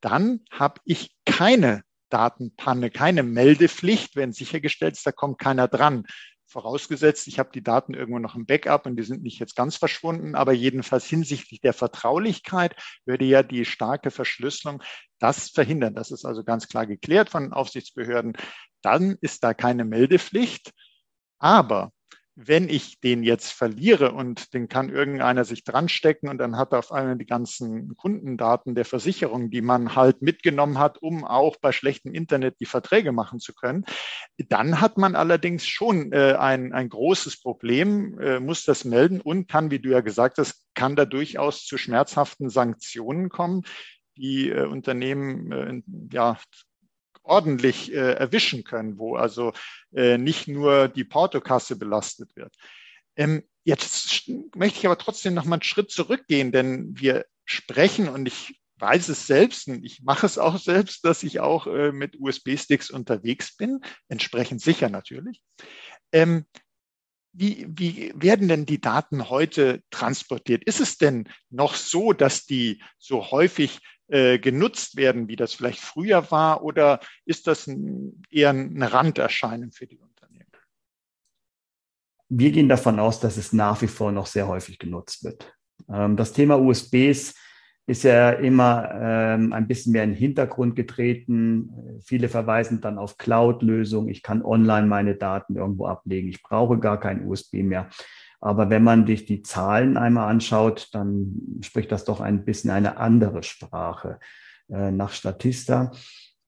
dann 0.00 0.40
habe 0.50 0.80
ich 0.84 1.14
keine 1.26 1.82
Datenpanne, 2.08 2.90
keine 2.90 3.22
Meldepflicht, 3.22 4.16
wenn 4.16 4.32
sichergestellt 4.32 4.94
ist, 4.94 5.06
da 5.06 5.12
kommt 5.12 5.38
keiner 5.38 5.68
dran. 5.68 6.06
Vorausgesetzt, 6.54 7.26
ich 7.26 7.40
habe 7.40 7.50
die 7.52 7.64
Daten 7.64 7.94
irgendwo 7.94 8.20
noch 8.20 8.36
im 8.36 8.46
Backup 8.46 8.86
und 8.86 8.94
die 8.94 9.02
sind 9.02 9.24
nicht 9.24 9.40
jetzt 9.40 9.56
ganz 9.56 9.74
verschwunden, 9.74 10.36
aber 10.36 10.52
jedenfalls 10.52 11.04
hinsichtlich 11.04 11.60
der 11.60 11.72
Vertraulichkeit 11.72 12.76
würde 13.04 13.24
ja 13.24 13.42
die 13.42 13.64
starke 13.64 14.12
Verschlüsselung 14.12 14.80
das 15.18 15.50
verhindern. 15.50 15.96
Das 15.96 16.12
ist 16.12 16.24
also 16.24 16.44
ganz 16.44 16.68
klar 16.68 16.86
geklärt 16.86 17.28
von 17.28 17.52
Aufsichtsbehörden. 17.52 18.34
Dann 18.82 19.16
ist 19.20 19.42
da 19.42 19.52
keine 19.52 19.84
Meldepflicht. 19.84 20.70
Aber 21.40 21.90
wenn 22.36 22.68
ich 22.68 23.00
den 23.00 23.22
jetzt 23.22 23.52
verliere 23.52 24.12
und 24.12 24.54
den 24.54 24.68
kann 24.68 24.88
irgendeiner 24.88 25.44
sich 25.44 25.62
dran 25.62 25.88
stecken 25.88 26.28
und 26.28 26.38
dann 26.38 26.56
hat 26.56 26.72
er 26.72 26.80
auf 26.80 26.90
einmal 26.90 27.16
die 27.16 27.26
ganzen 27.26 27.94
Kundendaten 27.96 28.74
der 28.74 28.84
Versicherung, 28.84 29.50
die 29.50 29.62
man 29.62 29.94
halt 29.94 30.20
mitgenommen 30.20 30.78
hat, 30.78 30.98
um 31.00 31.24
auch 31.24 31.56
bei 31.56 31.70
schlechtem 31.70 32.12
Internet 32.12 32.56
die 32.58 32.66
Verträge 32.66 33.12
machen 33.12 33.38
zu 33.38 33.54
können, 33.54 33.84
dann 34.48 34.80
hat 34.80 34.98
man 34.98 35.14
allerdings 35.14 35.66
schon 35.66 36.12
äh, 36.12 36.34
ein, 36.38 36.72
ein 36.72 36.88
großes 36.88 37.40
Problem, 37.40 38.18
äh, 38.18 38.40
muss 38.40 38.64
das 38.64 38.84
melden 38.84 39.20
und 39.20 39.48
kann, 39.48 39.70
wie 39.70 39.78
du 39.78 39.90
ja 39.90 40.00
gesagt 40.00 40.38
hast, 40.38 40.66
kann 40.74 40.96
da 40.96 41.04
durchaus 41.04 41.64
zu 41.64 41.78
schmerzhaften 41.78 42.50
Sanktionen 42.50 43.28
kommen, 43.28 43.62
die 44.16 44.50
äh, 44.50 44.66
Unternehmen 44.66 45.52
äh, 45.52 45.82
ja 46.12 46.36
ordentlich 47.24 47.92
äh, 47.92 48.12
erwischen 48.12 48.64
können, 48.64 48.98
wo 48.98 49.16
also 49.16 49.52
äh, 49.92 50.18
nicht 50.18 50.46
nur 50.46 50.88
die 50.88 51.04
Portokasse 51.04 51.76
belastet 51.76 52.36
wird. 52.36 52.54
Ähm, 53.16 53.42
jetzt 53.64 54.30
möchte 54.54 54.78
ich 54.78 54.86
aber 54.86 54.98
trotzdem 54.98 55.34
noch 55.34 55.44
mal 55.44 55.56
einen 55.56 55.62
Schritt 55.62 55.90
zurückgehen, 55.90 56.52
denn 56.52 56.98
wir 56.98 57.24
sprechen 57.44 58.08
und 58.08 58.26
ich 58.26 58.60
weiß 58.78 59.08
es 59.08 59.26
selbst 59.26 59.68
und 59.68 59.84
ich 59.84 60.02
mache 60.02 60.26
es 60.26 60.38
auch 60.38 60.58
selbst, 60.58 61.04
dass 61.04 61.22
ich 61.22 61.40
auch 61.40 61.66
äh, 61.66 61.92
mit 61.92 62.20
USB-Sticks 62.20 62.90
unterwegs 62.90 63.56
bin, 63.56 63.80
entsprechend 64.08 64.60
sicher 64.60 64.88
natürlich. 64.88 65.40
Ähm, 66.12 66.44
wie, 67.32 67.66
wie 67.68 68.12
werden 68.14 68.48
denn 68.48 68.64
die 68.64 68.80
Daten 68.80 69.28
heute 69.28 69.82
transportiert? 69.90 70.64
Ist 70.64 70.80
es 70.80 70.98
denn 70.98 71.28
noch 71.50 71.74
so, 71.74 72.12
dass 72.12 72.46
die 72.46 72.82
so 72.98 73.30
häufig 73.30 73.80
äh, 74.08 74.38
genutzt 74.38 74.96
werden, 74.96 75.28
wie 75.28 75.36
das 75.36 75.54
vielleicht 75.54 75.80
früher 75.80 76.30
war, 76.30 76.62
oder 76.62 77.00
ist 77.24 77.46
das 77.46 77.66
ein, 77.66 78.22
eher 78.30 78.50
eine 78.50 78.92
Randerscheinung 78.92 79.72
für 79.72 79.86
die 79.86 79.98
Unternehmen? 79.98 80.50
Wir 82.28 82.50
gehen 82.52 82.68
davon 82.68 82.98
aus, 82.98 83.20
dass 83.20 83.36
es 83.36 83.52
nach 83.52 83.80
wie 83.82 83.86
vor 83.86 84.12
noch 84.12 84.26
sehr 84.26 84.48
häufig 84.48 84.78
genutzt 84.78 85.24
wird. 85.24 85.54
Ähm, 85.88 86.16
das 86.16 86.32
Thema 86.32 86.58
USBs 86.58 87.34
ist 87.86 88.02
ja 88.02 88.30
immer 88.30 88.90
ähm, 88.94 89.52
ein 89.52 89.68
bisschen 89.68 89.92
mehr 89.92 90.04
in 90.04 90.10
den 90.10 90.18
Hintergrund 90.18 90.74
getreten. 90.74 92.00
Viele 92.02 92.28
verweisen 92.28 92.80
dann 92.80 92.98
auf 92.98 93.18
Cloud-Lösungen. 93.18 94.08
Ich 94.08 94.22
kann 94.22 94.42
online 94.42 94.86
meine 94.86 95.16
Daten 95.16 95.56
irgendwo 95.56 95.86
ablegen. 95.86 96.28
Ich 96.28 96.42
brauche 96.42 96.78
gar 96.78 96.98
kein 96.98 97.26
USB 97.26 97.62
mehr. 97.62 97.90
Aber 98.44 98.68
wenn 98.68 98.84
man 98.84 99.06
sich 99.06 99.24
die 99.24 99.40
Zahlen 99.40 99.96
einmal 99.96 100.28
anschaut, 100.28 100.90
dann 100.92 101.60
spricht 101.62 101.90
das 101.90 102.04
doch 102.04 102.20
ein 102.20 102.44
bisschen 102.44 102.70
eine 102.70 102.98
andere 102.98 103.42
Sprache. 103.42 104.20
Äh, 104.68 104.90
nach 104.90 105.12
Statista 105.12 105.92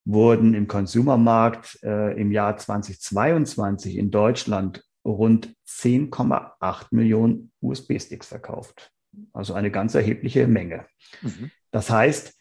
wurden 0.04 0.52
im 0.52 0.68
Konsumermarkt 0.68 1.78
äh, 1.82 2.12
im 2.20 2.32
Jahr 2.32 2.58
2022 2.58 3.96
in 3.96 4.10
Deutschland 4.10 4.84
rund 5.06 5.54
10,8 5.66 6.88
Millionen 6.90 7.50
USB-Sticks 7.62 8.26
verkauft. 8.26 8.92
Also 9.32 9.54
eine 9.54 9.70
ganz 9.70 9.94
erhebliche 9.94 10.46
Menge. 10.48 10.84
Mhm. 11.22 11.50
Das 11.70 11.88
heißt, 11.88 12.34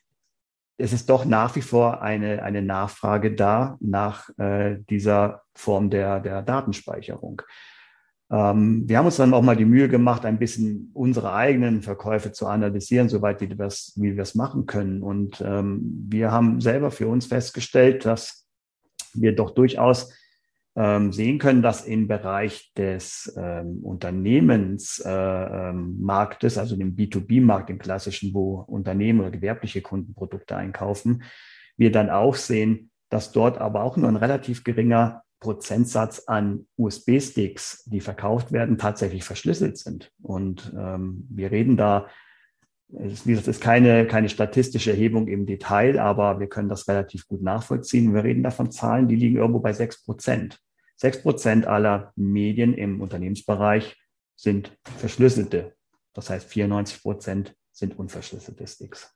es 0.78 0.92
ist 0.92 1.10
doch 1.10 1.24
nach 1.24 1.56
wie 1.56 1.62
vor 1.62 2.02
eine, 2.02 2.44
eine 2.44 2.62
Nachfrage 2.62 3.34
da 3.34 3.78
nach 3.80 4.28
äh, 4.38 4.80
dieser 4.90 5.44
Form 5.54 5.90
der, 5.90 6.20
der 6.20 6.42
Datenspeicherung. 6.42 7.42
Ähm, 8.32 8.84
wir 8.88 8.98
haben 8.98 9.06
uns 9.06 9.18
dann 9.18 9.34
auch 9.34 9.42
mal 9.42 9.56
die 9.56 9.66
Mühe 9.66 9.88
gemacht, 9.88 10.26
ein 10.26 10.40
bisschen 10.40 10.90
unsere 10.94 11.34
eigenen 11.34 11.82
Verkäufe 11.82 12.32
zu 12.32 12.48
analysieren, 12.48 13.10
soweit 13.10 13.42
wir 13.42 13.50
das, 13.50 13.94
wie 13.96 14.16
wir 14.16 14.24
es 14.24 14.36
machen 14.36 14.66
können. 14.66 15.04
Und 15.04 15.44
ähm, 15.46 16.08
wir 16.10 16.32
haben 16.32 16.62
selber 16.62 16.92
für 16.92 17.08
uns 17.08 17.28
festgestellt, 17.28 18.06
dass 18.06 18.48
wir 19.14 19.36
doch 19.36 19.52
durchaus 19.52 20.12
ähm, 20.76 21.14
sehen 21.14 21.38
können, 21.40 21.62
dass 21.62 21.86
im 21.86 22.08
Bereich 22.08 22.74
des 22.76 23.34
ähm, 23.38 23.80
Unternehmensmarktes, 23.82 26.58
äh, 26.58 26.60
also 26.60 26.76
dem 26.76 26.96
B2B-Markt, 26.96 27.70
dem 27.70 27.80
klassischen, 27.80 28.34
wo 28.34 28.66
Unternehmen 28.68 29.22
oder 29.22 29.32
gewerbliche 29.32 29.82
Kunden 29.82 30.14
Produkte 30.16 30.58
einkaufen, 30.58 31.24
wir 31.78 31.92
dann 31.92 32.10
auch 32.10 32.36
sehen, 32.36 32.92
dass 33.10 33.32
dort 33.32 33.60
aber 33.60 33.84
auch 33.84 33.98
nur 33.98 34.10
ein 34.10 34.18
relativ 34.18 34.64
geringer 34.64 35.24
Prozentsatz 35.46 36.24
an 36.26 36.66
USB-Sticks, 36.76 37.84
die 37.86 38.02
verkauft 38.02 38.52
werden, 38.52 38.80
tatsächlich 38.80 39.24
verschlüsselt 39.24 39.78
sind. 39.78 40.12
Und 40.24 40.74
ähm, 40.76 41.28
wir 41.30 41.52
reden 41.52 41.78
da, 41.78 42.10
gesagt, 42.90 43.48
ist 43.48 43.62
keine, 43.62 44.08
keine 44.08 44.30
statistische 44.30 44.90
Erhebung 44.90 45.28
im 45.28 45.46
Detail, 45.46 46.00
aber 46.00 46.40
wir 46.40 46.48
können 46.48 46.68
das 46.68 46.88
relativ 46.88 47.28
gut 47.28 47.44
nachvollziehen. 47.44 48.16
Wir 48.16 48.24
reden 48.24 48.42
da 48.42 48.50
von 48.50 48.72
Zahlen, 48.72 49.08
die 49.08 49.16
liegen 49.16 49.38
irgendwo 49.38 49.60
bei 49.60 49.72
sechs 49.72 50.04
Prozent. 50.04 50.60
Sechs 50.96 51.22
Prozent 51.22 51.68
aller 51.68 52.12
Medien 52.16 52.74
im 52.74 53.00
Unternehmensbereich 53.00 53.96
sind 54.36 54.76
verschlüsselte. 54.98 55.76
Das 56.14 56.32
heißt, 56.32 56.50
94 56.50 57.04
Prozent 57.04 57.56
sind 57.72 58.00
unverschlüsselte 58.00 58.66
Sticks. 58.66 59.14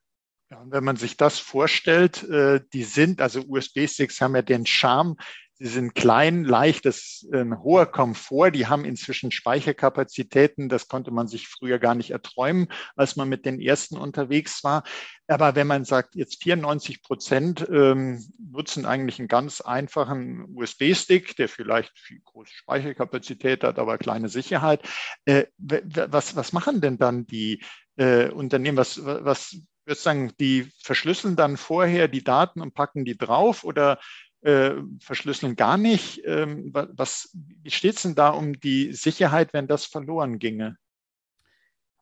Ja, 0.51 0.61
und 0.61 0.71
wenn 0.71 0.83
man 0.83 0.95
sich 0.95 1.17
das 1.17 1.39
vorstellt, 1.39 2.21
äh, 2.29 2.61
die 2.71 2.83
sind, 2.83 3.19
also 3.19 3.41
USB-Sticks 3.47 4.21
haben 4.21 4.35
ja 4.35 4.43
den 4.43 4.67
Charme, 4.67 5.15
Sie 5.61 5.67
sind 5.67 5.93
klein, 5.93 6.45
leicht, 6.45 6.85
das 6.85 6.97
ist 6.97 7.33
ein 7.33 7.61
hoher 7.61 7.85
Komfort. 7.85 8.51
Die 8.51 8.67
haben 8.67 8.85
inzwischen 8.85 9.29
Speicherkapazitäten. 9.29 10.69
Das 10.69 10.87
konnte 10.87 11.11
man 11.11 11.27
sich 11.27 11.49
früher 11.49 11.79
gar 11.79 11.95
nicht 11.95 12.11
erträumen, 12.11 12.69
als 12.95 13.17
man 13.17 13.27
mit 13.27 13.45
den 13.45 13.59
ersten 13.59 13.97
unterwegs 13.97 14.63
war. 14.63 14.83
Aber 15.27 15.55
wenn 15.55 15.67
man 15.67 15.83
sagt, 15.83 16.15
jetzt 16.15 16.41
94 16.41 17.03
Prozent 17.03 17.67
ähm, 17.69 18.25
nutzen 18.39 18.85
eigentlich 18.85 19.19
einen 19.19 19.27
ganz 19.27 19.59
einfachen 19.59 20.45
USB-Stick, 20.55 21.35
der 21.35 21.49
vielleicht 21.49 21.91
viel 21.99 22.21
große 22.23 22.53
Speicherkapazität 22.53 23.65
hat, 23.65 23.79
aber 23.79 23.97
kleine 23.97 24.29
Sicherheit. 24.29 24.87
Äh, 25.25 25.47
was, 25.57 26.37
was 26.37 26.53
machen 26.53 26.79
denn 26.79 26.97
dann 26.97 27.27
die 27.27 27.61
äh, 27.97 28.29
Unternehmen? 28.29 28.77
Was, 28.77 29.03
was 29.03 29.57
würde 29.89 29.99
sagen, 29.99 30.31
die 30.39 30.71
verschlüsseln 30.83 31.35
dann 31.35 31.57
vorher 31.57 32.07
die 32.07 32.23
Daten 32.23 32.61
und 32.61 32.73
packen 32.73 33.03
die 33.03 33.17
drauf 33.17 33.63
oder 33.63 33.99
äh, 34.41 34.71
verschlüsseln 34.99 35.55
gar 35.55 35.77
nicht. 35.77 36.21
Ähm, 36.25 36.71
was, 36.73 37.29
wie 37.33 37.71
steht 37.71 37.95
es 37.95 38.03
denn 38.03 38.15
da 38.15 38.29
um 38.29 38.59
die 38.59 38.93
Sicherheit, 38.93 39.53
wenn 39.53 39.67
das 39.67 39.85
verloren 39.85 40.39
ginge? 40.39 40.77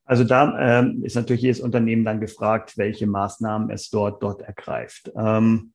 Also 0.06 0.24
da 0.24 0.80
ähm, 0.80 1.04
ist 1.04 1.16
natürlich 1.16 1.42
jedes 1.42 1.60
Unternehmen 1.60 2.06
dann 2.06 2.22
gefragt, 2.22 2.78
welche 2.78 3.08
Maßnahmen 3.08 3.70
es 3.72 3.90
dort, 3.90 4.24
dort 4.24 4.42
ergreift. 4.42 5.12
Ähm, 5.18 5.74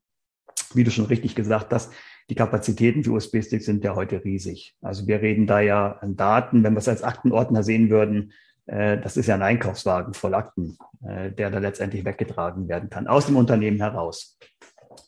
wie 0.73 0.83
du 0.83 0.89
schon 0.89 1.05
richtig 1.05 1.35
gesagt 1.35 1.71
hast, 1.71 1.91
die 2.29 2.35
Kapazitäten 2.35 3.03
für 3.03 3.11
USB-Sticks 3.11 3.65
sind 3.65 3.83
ja 3.83 3.95
heute 3.95 4.23
riesig. 4.23 4.75
Also 4.81 5.07
wir 5.07 5.21
reden 5.21 5.45
da 5.45 5.59
ja 5.59 5.97
an 5.99 6.15
Daten, 6.15 6.63
wenn 6.63 6.73
wir 6.73 6.79
es 6.79 6.87
als 6.87 7.03
Aktenordner 7.03 7.61
sehen 7.63 7.89
würden, 7.89 8.33
äh, 8.65 8.97
das 8.97 9.17
ist 9.17 9.27
ja 9.27 9.35
ein 9.35 9.41
Einkaufswagen 9.41 10.13
voll 10.13 10.33
Akten, 10.33 10.77
äh, 11.05 11.31
der 11.31 11.51
da 11.51 11.59
letztendlich 11.59 12.05
weggetragen 12.05 12.67
werden 12.67 12.89
kann, 12.89 13.07
aus 13.07 13.25
dem 13.25 13.35
Unternehmen 13.35 13.77
heraus, 13.77 14.37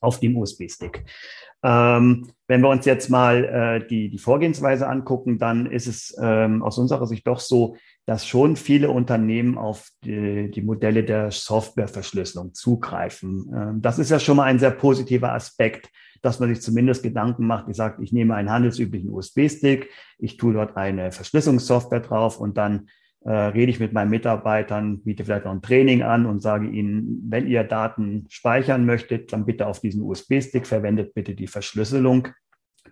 auf 0.02 0.20
dem 0.20 0.38
USB-Stick. 0.38 1.06
Ähm, 1.64 2.28
wenn 2.48 2.62
wir 2.62 2.70
uns 2.70 2.86
jetzt 2.86 3.10
mal 3.10 3.44
äh, 3.44 3.88
die, 3.88 4.10
die 4.10 4.18
Vorgehensweise 4.18 4.88
angucken, 4.88 5.40
dann 5.40 5.66
ist 5.66 5.88
es 5.88 6.16
ähm, 6.22 6.62
aus 6.62 6.78
unserer 6.78 7.08
Sicht 7.08 7.26
doch 7.26 7.40
so, 7.40 7.76
dass 8.06 8.28
schon 8.28 8.56
viele 8.56 8.92
Unternehmen 8.92 9.58
auf 9.58 9.90
die, 10.04 10.52
die 10.52 10.62
Modelle 10.62 11.04
der 11.04 11.32
Softwareverschlüsselung 11.32 12.54
zugreifen. 12.54 13.52
Ähm, 13.56 13.82
das 13.82 13.98
ist 13.98 14.12
ja 14.12 14.20
schon 14.20 14.38
mal 14.38 14.44
ein 14.44 14.60
sehr 14.60 14.72
positiver 14.72 15.34
Aspekt, 15.34 15.90
dass 16.22 16.40
man 16.40 16.50
sich 16.50 16.62
zumindest 16.62 17.04
Gedanken 17.04 17.48
macht, 17.48 17.68
ich 17.70 17.78
sage, 17.78 18.04
ich 18.04 18.12
nehme 18.12 18.36
einen 18.36 18.50
handelsüblichen 18.50 19.10
USB-Stick, 19.10 19.90
ich 20.18 20.38
tue 20.38 20.54
dort 20.54 20.78
eine 20.78 21.12
Verschlüsselungssoftware 21.12 22.00
drauf 22.00 22.40
und 22.40 22.58
dann 22.58 22.90
äh, 23.26 23.32
rede 23.32 23.72
ich 23.72 23.80
mit 23.80 23.92
meinen 23.92 24.12
Mitarbeitern, 24.12 25.02
biete 25.02 25.26
vielleicht 25.26 25.46
noch 25.46 25.52
ein 25.52 25.64
Training 25.64 26.04
an 26.04 26.28
und 26.28 26.42
sage 26.42 26.68
ihnen, 26.68 27.24
wenn 27.28 27.48
ihr 27.48 27.64
Daten 27.64 28.28
speichern 28.30 28.86
möchtet, 28.86 29.34
dann 29.34 29.46
bitte 29.46 29.66
auf 29.66 29.80
diesen 29.80 30.04
USB-Stick 30.04 30.68
verwendet 30.68 31.16
bitte 31.16 31.34
die 31.34 31.48
Verschlüsselung, 31.48 32.28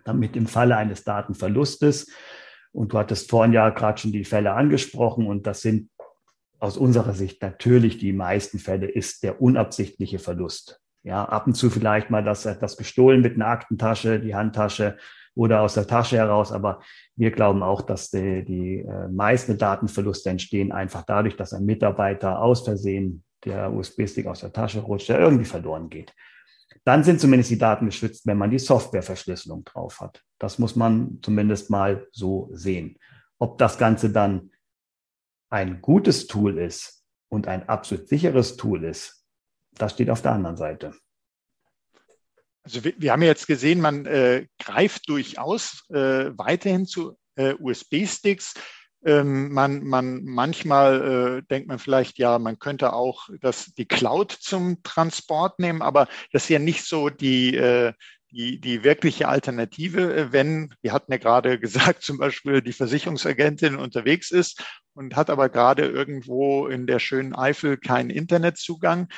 damit 0.04 0.36
im 0.36 0.46
Falle 0.46 0.76
eines 0.76 1.04
Datenverlustes, 1.04 2.10
und 2.72 2.92
du 2.92 2.98
hattest 2.98 3.30
vorhin 3.30 3.52
ja 3.52 3.70
gerade 3.70 3.98
schon 3.98 4.10
die 4.10 4.24
Fälle 4.24 4.52
angesprochen, 4.52 5.28
und 5.28 5.46
das 5.46 5.62
sind 5.62 5.90
aus 6.58 6.76
unserer 6.76 7.14
Sicht 7.14 7.40
natürlich 7.40 7.98
die 7.98 8.12
meisten 8.12 8.58
Fälle 8.58 8.86
ist 8.90 9.22
der 9.22 9.40
unabsichtliche 9.40 10.18
Verlust. 10.18 10.80
Ja, 11.04 11.24
ab 11.24 11.46
und 11.46 11.54
zu 11.54 11.70
vielleicht 11.70 12.10
mal 12.10 12.24
das, 12.24 12.42
das 12.42 12.76
gestohlen 12.76 13.20
mit 13.20 13.34
einer 13.34 13.48
Aktentasche, 13.48 14.18
die 14.18 14.34
Handtasche 14.34 14.96
oder 15.34 15.62
aus 15.62 15.74
der 15.74 15.86
Tasche 15.86 16.16
heraus. 16.16 16.52
Aber 16.52 16.80
wir 17.16 17.30
glauben 17.30 17.62
auch, 17.62 17.82
dass 17.82 18.10
die, 18.10 18.44
die 18.44 18.78
äh, 18.80 19.08
meisten 19.08 19.58
Datenverluste 19.58 20.30
entstehen 20.30 20.72
einfach 20.72 21.02
dadurch, 21.02 21.36
dass 21.36 21.52
ein 21.52 21.64
Mitarbeiter 21.64 22.40
aus 22.40 22.64
Versehen 22.64 23.24
der 23.44 23.72
USB-Stick 23.72 24.26
aus 24.26 24.40
der 24.40 24.52
Tasche 24.52 24.80
rutscht, 24.80 25.08
der 25.08 25.20
irgendwie 25.20 25.44
verloren 25.44 25.90
geht. 25.90 26.14
Dann 26.84 27.04
sind 27.04 27.20
zumindest 27.20 27.50
die 27.50 27.58
Daten 27.58 27.86
geschützt, 27.86 28.26
wenn 28.26 28.38
man 28.38 28.50
die 28.50 28.58
Softwareverschlüsselung 28.58 29.64
drauf 29.64 30.00
hat. 30.00 30.22
Das 30.38 30.58
muss 30.58 30.76
man 30.76 31.18
zumindest 31.22 31.70
mal 31.70 32.06
so 32.12 32.50
sehen. 32.52 32.98
Ob 33.38 33.58
das 33.58 33.78
Ganze 33.78 34.10
dann 34.10 34.50
ein 35.50 35.80
gutes 35.80 36.26
Tool 36.26 36.58
ist 36.58 37.04
und 37.28 37.48
ein 37.48 37.68
absolut 37.68 38.08
sicheres 38.08 38.56
Tool 38.56 38.84
ist, 38.84 39.24
das 39.72 39.92
steht 39.92 40.10
auf 40.10 40.22
der 40.22 40.32
anderen 40.32 40.56
Seite. 40.56 40.94
Also 42.64 42.82
wir, 42.82 42.94
wir 42.96 43.12
haben 43.12 43.22
jetzt 43.22 43.46
gesehen, 43.46 43.80
man 43.80 44.06
äh, 44.06 44.46
greift 44.58 45.08
durchaus 45.08 45.84
äh, 45.90 46.30
weiterhin 46.36 46.86
zu 46.86 47.16
äh, 47.36 47.54
USB-Sticks. 47.54 48.54
Ähm, 49.04 49.52
man, 49.52 49.84
man, 49.84 50.24
manchmal 50.24 51.42
äh, 51.42 51.42
denkt 51.50 51.68
man 51.68 51.78
vielleicht, 51.78 52.18
ja, 52.18 52.38
man 52.38 52.58
könnte 52.58 52.94
auch 52.94 53.28
das, 53.42 53.66
die 53.74 53.84
Cloud 53.84 54.32
zum 54.32 54.82
Transport 54.82 55.58
nehmen, 55.58 55.82
aber 55.82 56.08
das 56.32 56.44
ist 56.44 56.48
ja 56.48 56.58
nicht 56.58 56.84
so 56.84 57.10
die, 57.10 57.54
äh, 57.54 57.92
die, 58.30 58.60
die 58.60 58.82
wirkliche 58.82 59.28
Alternative, 59.28 60.14
äh, 60.14 60.32
wenn, 60.32 60.74
wir 60.80 60.92
hatten 60.92 61.12
ja 61.12 61.18
gerade 61.18 61.58
gesagt, 61.60 62.02
zum 62.02 62.16
Beispiel 62.16 62.62
die 62.62 62.72
Versicherungsagentin 62.72 63.76
unterwegs 63.76 64.30
ist 64.30 64.64
und 64.94 65.16
hat 65.16 65.28
aber 65.28 65.50
gerade 65.50 65.86
irgendwo 65.86 66.66
in 66.66 66.86
der 66.86 66.98
schönen 66.98 67.34
Eifel 67.34 67.76
keinen 67.76 68.08
Internetzugang. 68.08 69.08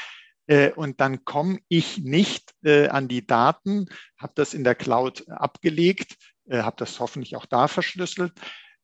Äh, 0.46 0.70
und 0.72 1.00
dann 1.00 1.24
komme 1.24 1.58
ich 1.68 1.98
nicht 1.98 2.54
äh, 2.62 2.88
an 2.88 3.08
die 3.08 3.26
Daten, 3.26 3.86
habe 4.18 4.32
das 4.36 4.54
in 4.54 4.64
der 4.64 4.74
Cloud 4.74 5.28
abgelegt, 5.28 6.16
äh, 6.48 6.62
habe 6.62 6.76
das 6.78 7.00
hoffentlich 7.00 7.36
auch 7.36 7.46
da 7.46 7.68
verschlüsselt 7.68 8.32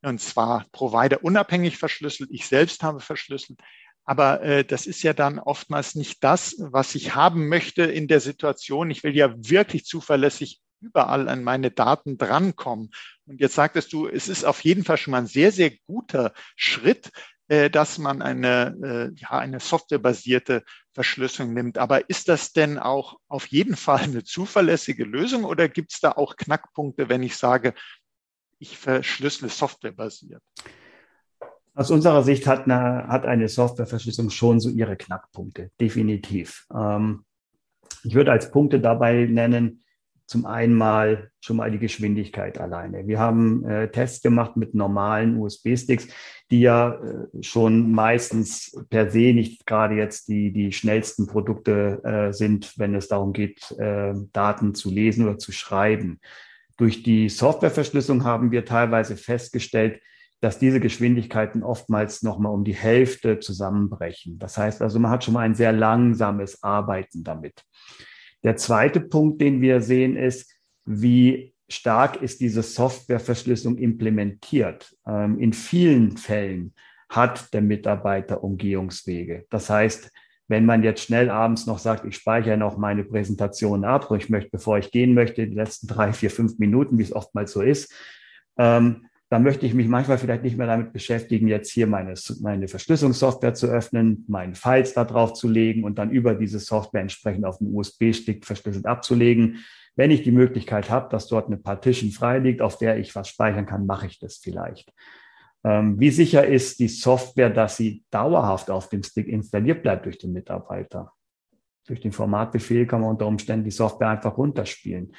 und 0.03 0.21
zwar 0.21 0.67
Provider 0.73 1.23
unabhängig 1.25 1.79
verschlüsselt. 1.79 2.31
Ich 2.33 2.47
selbst 2.47 2.83
habe 2.83 3.01
verschlüsselt. 3.01 3.61
Aber 4.05 4.43
äh, 4.43 4.65
das 4.65 4.87
ist 4.87 5.03
ja 5.03 5.13
dann 5.13 5.39
oftmals 5.39 5.95
nicht 5.95 6.25
das, 6.25 6.57
was 6.59 6.97
ich 6.97 7.15
haben 7.15 7.49
möchte 7.49 7.85
in 7.85 8.09
der 8.09 8.21
Situation. 8.21 8.91
Ich 8.91 9.05
will 9.05 9.17
ja 9.17 9.33
wirklich 9.37 9.85
zuverlässig 9.85 10.61
überall 10.81 11.29
an 11.29 11.45
meine 11.45 11.71
Daten 11.71 12.19
drankommen. 12.19 12.91
Und 13.27 13.41
jetzt 13.41 13.55
sagtest 13.55 13.93
du, 13.93 14.09
es 14.09 14.27
ist 14.27 14.45
auf 14.45 14.65
jeden 14.65 14.85
Fall 14.85 14.97
schon 14.97 15.13
mal 15.13 15.19
ein 15.19 15.27
sehr, 15.29 15.53
sehr 15.53 15.71
guter 15.87 16.33
Schritt, 16.57 17.13
dass 17.71 17.99
man 17.99 18.23
eine, 18.23 18.77
äh, 18.83 19.21
ja, 19.21 19.31
eine 19.31 19.61
softwarebasierte 19.61 20.63
Verschlüsselung 20.93 21.53
nimmt. 21.53 21.79
Aber 21.79 22.09
ist 22.09 22.29
das 22.29 22.53
denn 22.53 22.79
auch 22.79 23.19
auf 23.29 23.47
jeden 23.47 23.77
Fall 23.77 24.01
eine 24.01 24.25
zuverlässige 24.25 25.05
Lösung 25.05 25.45
oder 25.45 25.69
gibt 25.69 25.93
es 25.93 26.01
da 26.01 26.13
auch 26.13 26.37
Knackpunkte, 26.37 27.09
wenn 27.09 27.23
ich 27.23 27.37
sage, 27.37 27.75
ich 28.59 28.79
verschlüssele 28.79 29.51
softwarebasiert? 29.51 30.43
Aus 31.75 31.91
unserer 31.91 32.23
Sicht 32.23 32.47
hat 32.47 32.65
eine, 32.65 33.09
hat 33.09 33.25
eine 33.25 33.49
Softwareverschlüsselung 33.49 34.31
schon 34.31 34.61
so 34.61 34.69
ihre 34.69 34.97
Knackpunkte, 34.97 35.71
definitiv. 35.81 36.67
Ähm, 36.75 37.25
ich 38.05 38.15
würde 38.15 38.33
als 38.33 38.51
Punkte 38.51 38.81
dabei 38.81 39.27
nennen, 39.27 39.85
zum 40.27 40.47
einen 40.47 40.75
mal 40.75 41.31
schon 41.41 41.57
mal 41.57 41.71
die 41.71 41.79
Geschwindigkeit 41.79 42.59
alleine. 42.59 43.07
Wir 43.07 43.19
haben 43.19 43.65
äh, 43.65 43.91
Tests 43.91 44.23
gemacht 44.23 44.57
mit 44.57 44.75
normalen 44.75 45.37
USB-Sticks, 45.39 46.09
die 46.51 46.61
ja 46.61 46.95
äh, 46.95 47.43
schon 47.43 47.93
meistens 47.93 48.77
per 48.91 49.11
se 49.11 49.33
nicht 49.33 49.67
gerade 49.67 49.95
jetzt 49.95 50.29
die, 50.29 50.53
die 50.53 50.73
schnellsten 50.73 51.27
Produkte 51.27 52.01
äh, 52.05 52.33
sind, 52.33 52.79
wenn 52.79 52.95
es 52.95 53.09
darum 53.09 53.33
geht, 53.33 53.71
äh, 53.79 54.15
Daten 54.33 54.75
zu 54.75 54.91
lesen 54.91 55.27
oder 55.27 55.39
zu 55.39 55.53
schreiben. 55.53 56.21
Durch 56.77 57.03
die 57.03 57.29
Softwareverschlüsselung 57.29 58.25
haben 58.25 58.51
wir 58.51 58.65
teilweise 58.65 59.17
festgestellt, 59.17 60.01
dass 60.43 60.59
diese 60.59 60.81
Geschwindigkeiten 60.81 61.63
oftmals 61.63 62.23
nochmal 62.23 62.53
um 62.53 62.65
die 62.65 62.75
Hälfte 62.75 63.39
zusammenbrechen. 63.39 64.39
Das 64.39 64.59
heißt 64.59 64.83
also, 64.83 64.99
man 64.99 65.13
hat 65.13 65.23
schon 65.23 65.35
mal 65.35 65.41
ein 65.41 65.55
sehr 65.55 65.73
langsames 65.73 66.63
Arbeiten 66.65 67.23
damit. 67.23 67.63
Der 68.45 68.57
zweite 68.57 69.01
Punkt, 69.01 69.41
den 69.41 69.61
wir 69.61 69.81
sehen, 69.81 70.17
ist, 70.17 70.53
wie 70.85 71.55
stark 71.69 72.21
ist 72.23 72.41
diese 72.41 72.63
Softwareverschlüsselung 72.63 73.79
implementiert. 73.79 74.95
Ähm, 75.07 75.39
in 75.39 75.53
vielen 75.53 76.17
Fällen 76.17 76.75
hat 77.09 77.53
der 77.55 77.63
Mitarbeiter 77.63 78.43
Umgehungswege. 78.43 79.47
Das 79.51 79.71
heißt, 79.71 80.11
wenn 80.49 80.67
man 80.67 80.83
jetzt 80.83 81.03
schnell 81.03 81.31
abends 81.31 81.67
noch 81.67 81.79
sagt, 81.79 82.05
ich 82.05 82.17
speichere 82.17 82.57
noch 82.57 82.77
meine 82.77 83.05
Präsentation 83.05 83.85
ab 83.85 84.11
und 84.11 84.19
ich 84.19 84.29
möchte, 84.29 84.51
bevor 84.51 84.79
ich 84.79 84.91
gehen 84.91 85.15
möchte, 85.15 85.47
die 85.47 85.55
letzten 85.55 85.87
drei, 85.87 86.13
vier, 86.13 86.31
fünf 86.31 86.59
Minuten, 86.59 86.99
wie 86.99 87.03
es 87.03 87.15
oftmals 87.15 87.53
so 87.53 87.63
ist, 87.63 87.95
ähm, 88.59 89.07
dann 89.33 89.45
möchte 89.45 89.65
ich 89.65 89.73
mich 89.73 89.89
manchmal 89.89 90.19
vielleicht 90.19 90.43
nicht 90.43 90.59
mehr 90.59 90.67
damit 90.67 90.93
beschäftigen, 90.93 91.49
jetzt 91.49 91.71
hier 91.71 91.87
meine, 91.87 92.13
meine 92.43 92.69
Verschlüsselungssoftware 92.69 93.55
zu 93.55 93.67
öffnen, 93.67 94.27
meine 94.29 94.55
Files 94.55 94.93
da 94.93 95.05
drauf 95.07 95.33
zu 95.33 95.49
legen 95.49 95.85
und 95.85 95.99
dann 95.99 96.11
über 96.11 96.35
diese 96.35 96.59
Software 96.59 97.01
entsprechend 97.01 97.47
auf 97.47 97.57
den 97.57 97.75
USB-Stick 97.75 98.45
verschlüsselt 98.45 98.85
abzulegen. 98.85 99.65
Wenn 99.97 100.11
ich 100.11 100.23
die 100.23 100.33
Möglichkeit 100.33 100.91
habe, 100.91 101.09
dass 101.09 101.29
dort 101.29 101.47
eine 101.47 101.57
Partition 101.57 102.11
frei 102.11 102.41
liegt, 102.41 102.61
auf 102.61 102.77
der 102.77 102.99
ich 102.99 103.17
was 103.17 103.27
speichern 103.27 103.65
kann, 103.65 103.87
mache 103.87 104.07
ich 104.07 104.19
das 104.19 104.37
vielleicht. 104.37 104.93
Ähm, 105.65 105.99
wie 105.99 106.11
sicher 106.11 106.47
ist 106.47 106.79
die 106.79 106.89
Software, 106.89 107.49
dass 107.49 107.79
sie 107.79 108.05
dauerhaft 108.11 108.69
auf 108.69 108.91
dem 108.91 109.03
Stick 109.03 109.29
installiert 109.29 109.83
bleibt 109.83 110.05
durch 110.05 110.19
den 110.19 110.35
Mitarbeiter? 110.35 111.11
Durch 111.87 112.01
den 112.01 112.13
Formatbefehl 112.13 112.87
kann 112.87 113.01
man 113.01 113.09
unter 113.09 113.29
Umständen 113.29 113.65
die 113.65 113.71
Software 113.71 114.11
einfach 114.11 114.37
runterspielen. 114.37 115.17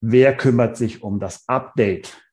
Wer 0.00 0.36
kümmert 0.36 0.76
sich 0.76 1.04
um 1.04 1.20
das 1.20 1.48
Update 1.48 2.25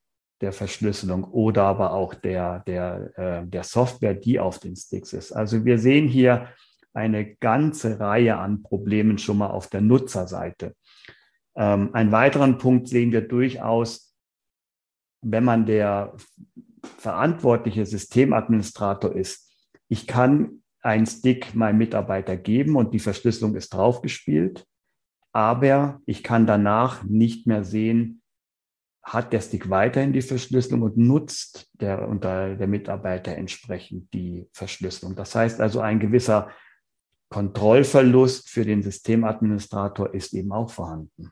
der 0.44 0.52
Verschlüsselung 0.52 1.24
oder 1.24 1.64
aber 1.64 1.94
auch 1.94 2.14
der, 2.14 2.60
der, 2.68 3.18
äh, 3.18 3.48
der 3.48 3.64
Software, 3.64 4.14
die 4.14 4.40
auf 4.40 4.60
den 4.60 4.76
Sticks 4.76 5.14
ist. 5.14 5.32
Also 5.32 5.64
wir 5.64 5.80
sehen 5.80 6.08
hier 6.08 6.50
eine 6.94 7.36
ganze 7.36 8.00
Reihe 8.00 8.38
an 8.38 8.62
Problemen 8.62 9.18
schon 9.18 9.38
mal 9.38 9.48
auf 9.48 9.70
der 9.70 9.80
Nutzerseite. 9.82 10.76
Ähm, 11.56 11.94
einen 11.94 12.12
weiteren 12.12 12.58
Punkt 12.58 12.90
sehen 12.90 13.14
wir 13.14 13.22
durchaus, 13.22 14.16
wenn 15.22 15.46
man 15.46 15.66
der 15.66 16.14
verantwortliche 16.98 17.86
Systemadministrator 17.86 19.16
ist. 19.16 19.50
Ich 19.88 20.08
kann 20.08 20.62
einen 20.82 21.06
Stick 21.06 21.56
meinem 21.56 21.78
Mitarbeiter 21.78 22.36
geben 22.36 22.76
und 22.76 22.94
die 22.94 23.00
Verschlüsselung 23.00 23.56
ist 23.56 23.74
draufgespielt, 23.74 24.66
aber 25.32 26.02
ich 26.06 26.22
kann 26.22 26.46
danach 26.46 27.04
nicht 27.04 27.48
mehr 27.48 27.64
sehen, 27.64 28.23
hat 29.04 29.34
der 29.34 29.42
Stick 29.42 29.70
weiterhin 29.70 30.14
die 30.14 30.22
Verschlüsselung 30.22 30.82
und 30.82 30.98
nutzt 30.98 31.70
der, 31.74 32.08
unter 32.08 32.56
der 32.56 32.68
Mitarbeiter 32.68 33.36
entsprechend 33.36 34.14
die 34.14 34.48
Verschlüsselung. 34.54 35.16
Das 35.16 35.36
heißt 35.36 35.60
also, 35.60 35.82
ein 35.82 36.00
gewisser 36.00 36.50
Kontrollverlust 37.30 38.50
für 38.50 38.64
den 38.64 38.82
Systemadministrator 38.82 40.14
ist 40.14 40.34
eben 40.34 40.52
auch 40.54 40.70
vorhanden. 40.70 41.32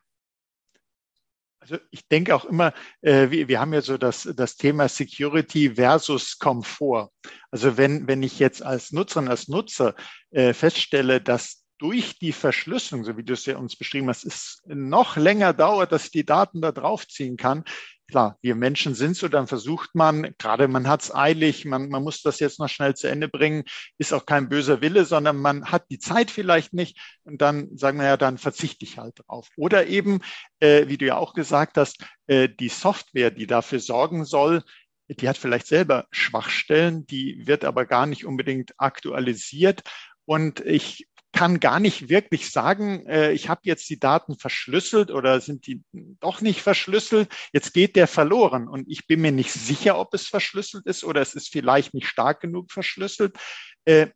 Also 1.61 1.77
ich 1.91 2.07
denke 2.07 2.35
auch 2.35 2.45
immer, 2.45 2.73
äh, 3.01 3.29
wir, 3.29 3.47
wir 3.47 3.59
haben 3.59 3.71
ja 3.71 3.81
so 3.81 3.97
das, 3.97 4.27
das 4.35 4.55
Thema 4.55 4.89
Security 4.89 5.75
versus 5.75 6.39
Komfort. 6.39 7.11
Also 7.51 7.77
wenn, 7.77 8.07
wenn 8.07 8.23
ich 8.23 8.39
jetzt 8.39 8.63
als 8.63 8.91
Nutzerin, 8.91 9.27
als 9.27 9.47
Nutzer 9.47 9.93
äh, 10.31 10.53
feststelle, 10.53 11.21
dass 11.21 11.60
durch 11.81 12.19
die 12.19 12.31
Verschlüsselung, 12.31 13.03
so 13.03 13.17
wie 13.17 13.23
du 13.23 13.33
es 13.33 13.47
ja 13.47 13.57
uns 13.57 13.75
beschrieben 13.75 14.07
hast, 14.07 14.23
es 14.23 14.61
noch 14.67 15.17
länger 15.17 15.51
dauert, 15.51 15.91
dass 15.91 16.05
ich 16.05 16.11
die 16.11 16.25
Daten 16.25 16.61
da 16.61 16.71
draufziehen 16.71 17.37
kann. 17.37 17.63
Klar, 18.07 18.37
wir 18.43 18.53
Menschen 18.53 18.93
sind 18.93 19.15
so, 19.15 19.27
dann 19.29 19.47
versucht 19.47 19.95
man, 19.95 20.35
gerade 20.37 20.67
man 20.67 20.87
hat 20.87 21.01
es 21.01 21.15
eilig, 21.15 21.65
man, 21.65 21.89
man 21.89 22.03
muss 22.03 22.21
das 22.21 22.39
jetzt 22.39 22.59
noch 22.59 22.67
schnell 22.69 22.93
zu 22.93 23.09
Ende 23.09 23.27
bringen, 23.27 23.63
ist 23.97 24.13
auch 24.13 24.27
kein 24.27 24.47
böser 24.47 24.81
Wille, 24.81 25.05
sondern 25.05 25.37
man 25.37 25.71
hat 25.71 25.85
die 25.89 25.97
Zeit 25.97 26.29
vielleicht 26.29 26.71
nicht 26.71 26.99
und 27.23 27.41
dann 27.41 27.75
sagen 27.75 27.97
wir 27.97 28.05
ja, 28.05 28.17
dann 28.17 28.37
verzichte 28.37 28.85
ich 28.85 28.99
halt 28.99 29.17
drauf. 29.25 29.47
Oder 29.57 29.87
eben, 29.87 30.21
äh, 30.59 30.87
wie 30.87 30.97
du 30.97 31.05
ja 31.05 31.17
auch 31.17 31.33
gesagt 31.33 31.77
hast, 31.77 32.05
äh, 32.27 32.47
die 32.47 32.69
Software, 32.69 33.31
die 33.31 33.47
dafür 33.47 33.79
sorgen 33.79 34.23
soll, 34.23 34.61
die 35.07 35.27
hat 35.27 35.37
vielleicht 35.37 35.65
selber 35.65 36.05
Schwachstellen, 36.11 37.07
die 37.07 37.47
wird 37.47 37.65
aber 37.65 37.85
gar 37.85 38.05
nicht 38.05 38.25
unbedingt 38.25 38.73
aktualisiert. 38.77 39.81
Und 40.25 40.59
ich 40.61 41.07
kann 41.33 41.59
gar 41.59 41.79
nicht 41.79 42.09
wirklich 42.09 42.51
sagen, 42.51 43.05
äh, 43.07 43.31
ich 43.31 43.49
habe 43.49 43.61
jetzt 43.63 43.89
die 43.89 43.99
Daten 43.99 44.37
verschlüsselt 44.37 45.11
oder 45.11 45.39
sind 45.39 45.65
die 45.67 45.81
doch 46.19 46.41
nicht 46.41 46.61
verschlüsselt. 46.61 47.29
Jetzt 47.53 47.73
geht 47.73 47.95
der 47.95 48.07
verloren 48.07 48.67
und 48.67 48.89
ich 48.89 49.07
bin 49.07 49.21
mir 49.21 49.31
nicht 49.31 49.51
sicher, 49.51 49.97
ob 49.97 50.13
es 50.13 50.27
verschlüsselt 50.27 50.85
ist 50.85 51.03
oder 51.03 51.21
es 51.21 51.33
ist 51.33 51.49
vielleicht 51.49 51.93
nicht 51.93 52.07
stark 52.07 52.41
genug 52.41 52.71
verschlüsselt. 52.71 53.37
Äh, 53.85 54.07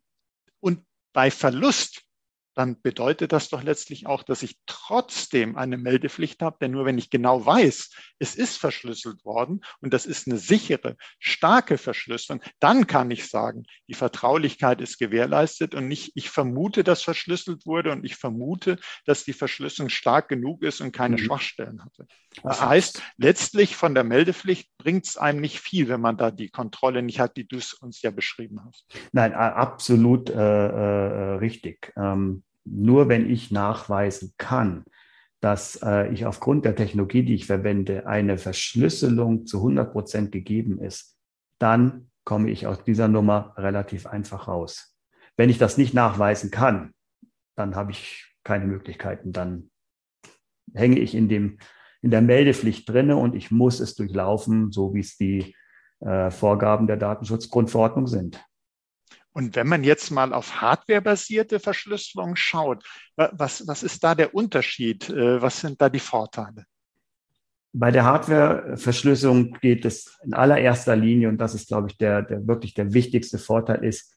und 0.60 0.84
bei 1.12 1.30
Verlust 1.30 2.05
dann 2.56 2.80
bedeutet 2.80 3.32
das 3.32 3.50
doch 3.50 3.62
letztlich 3.62 4.06
auch, 4.06 4.22
dass 4.22 4.42
ich 4.42 4.58
trotzdem 4.66 5.56
eine 5.56 5.76
Meldepflicht 5.76 6.42
habe, 6.42 6.56
denn 6.60 6.70
nur 6.70 6.86
wenn 6.86 6.96
ich 6.96 7.10
genau 7.10 7.44
weiß, 7.44 7.90
es 8.18 8.34
ist 8.34 8.56
verschlüsselt 8.56 9.24
worden 9.24 9.60
und 9.80 9.92
das 9.92 10.06
ist 10.06 10.26
eine 10.26 10.38
sichere, 10.38 10.96
starke 11.20 11.76
Verschlüsselung, 11.76 12.42
dann 12.58 12.86
kann 12.86 13.10
ich 13.10 13.28
sagen, 13.28 13.64
die 13.88 13.94
Vertraulichkeit 13.94 14.80
ist 14.80 14.98
gewährleistet 14.98 15.74
und 15.74 15.86
nicht, 15.86 16.12
ich 16.14 16.30
vermute, 16.30 16.82
dass 16.82 17.02
verschlüsselt 17.02 17.66
wurde 17.66 17.92
und 17.92 18.04
ich 18.06 18.16
vermute, 18.16 18.78
dass 19.04 19.24
die 19.24 19.34
Verschlüsselung 19.34 19.90
stark 19.90 20.28
genug 20.28 20.62
ist 20.62 20.80
und 20.80 20.92
keine 20.92 21.16
mhm. 21.16 21.20
Schwachstellen 21.20 21.84
hatte. 21.84 22.06
Das 22.42 22.62
heißt, 22.62 23.02
letztlich 23.18 23.76
von 23.76 23.94
der 23.94 24.04
Meldepflicht 24.04 24.70
bringt 24.78 25.06
es 25.06 25.16
einem 25.16 25.40
nicht 25.40 25.60
viel, 25.60 25.88
wenn 25.88 26.00
man 26.00 26.16
da 26.16 26.30
die 26.30 26.48
Kontrolle 26.48 27.02
nicht 27.02 27.20
hat, 27.20 27.36
die 27.36 27.46
du 27.46 27.56
es 27.56 27.74
uns 27.74 28.00
ja 28.02 28.10
beschrieben 28.10 28.60
hast. 28.64 28.86
Nein, 29.12 29.34
absolut 29.34 30.30
äh, 30.30 30.34
äh, 30.36 31.34
richtig. 31.36 31.92
Ähm, 31.96 32.42
nur 32.66 33.08
wenn 33.08 33.30
ich 33.30 33.50
nachweisen 33.50 34.34
kann, 34.38 34.84
dass 35.40 35.80
äh, 35.82 36.12
ich 36.12 36.26
aufgrund 36.26 36.64
der 36.64 36.74
Technologie, 36.74 37.22
die 37.22 37.34
ich 37.34 37.46
verwende, 37.46 38.06
eine 38.06 38.38
Verschlüsselung 38.38 39.46
zu 39.46 39.58
100 39.58 39.92
Prozent 39.92 40.32
gegeben 40.32 40.80
ist, 40.80 41.16
dann 41.58 42.10
komme 42.24 42.50
ich 42.50 42.66
aus 42.66 42.82
dieser 42.84 43.08
Nummer 43.08 43.54
relativ 43.56 44.06
einfach 44.06 44.48
raus. 44.48 44.96
Wenn 45.36 45.50
ich 45.50 45.58
das 45.58 45.78
nicht 45.78 45.94
nachweisen 45.94 46.50
kann, 46.50 46.92
dann 47.54 47.76
habe 47.76 47.92
ich 47.92 48.34
keine 48.42 48.66
Möglichkeiten. 48.66 49.32
Dann 49.32 49.70
hänge 50.74 50.98
ich 50.98 51.14
in, 51.14 51.28
dem, 51.28 51.58
in 52.02 52.10
der 52.10 52.22
Meldepflicht 52.22 52.88
drinne 52.88 53.16
und 53.16 53.34
ich 53.34 53.50
muss 53.50 53.80
es 53.80 53.94
durchlaufen, 53.94 54.72
so 54.72 54.94
wie 54.94 55.00
es 55.00 55.16
die 55.16 55.54
äh, 56.00 56.30
Vorgaben 56.30 56.86
der 56.86 56.96
Datenschutzgrundverordnung 56.96 58.06
sind. 58.06 58.44
Und 59.36 59.54
wenn 59.54 59.66
man 59.66 59.84
jetzt 59.84 60.10
mal 60.10 60.32
auf 60.32 60.62
hardwarebasierte 60.62 61.60
Verschlüsselung 61.60 62.36
schaut, 62.36 62.82
was, 63.16 63.66
was 63.66 63.82
ist 63.82 64.02
da 64.02 64.14
der 64.14 64.34
Unterschied? 64.34 65.10
Äh, 65.10 65.42
was 65.42 65.60
sind 65.60 65.78
da 65.78 65.90
die 65.90 65.98
Vorteile? 65.98 66.64
Bei 67.74 67.90
der 67.90 68.06
Hardware-Verschlüsselung 68.06 69.52
geht 69.60 69.84
es 69.84 70.18
in 70.24 70.32
allererster 70.32 70.96
Linie, 70.96 71.28
und 71.28 71.36
das 71.36 71.54
ist, 71.54 71.68
glaube 71.68 71.88
ich, 71.90 71.98
der, 71.98 72.22
der 72.22 72.46
wirklich 72.46 72.72
der 72.72 72.94
wichtigste 72.94 73.36
Vorteil 73.36 73.84
ist, 73.84 74.16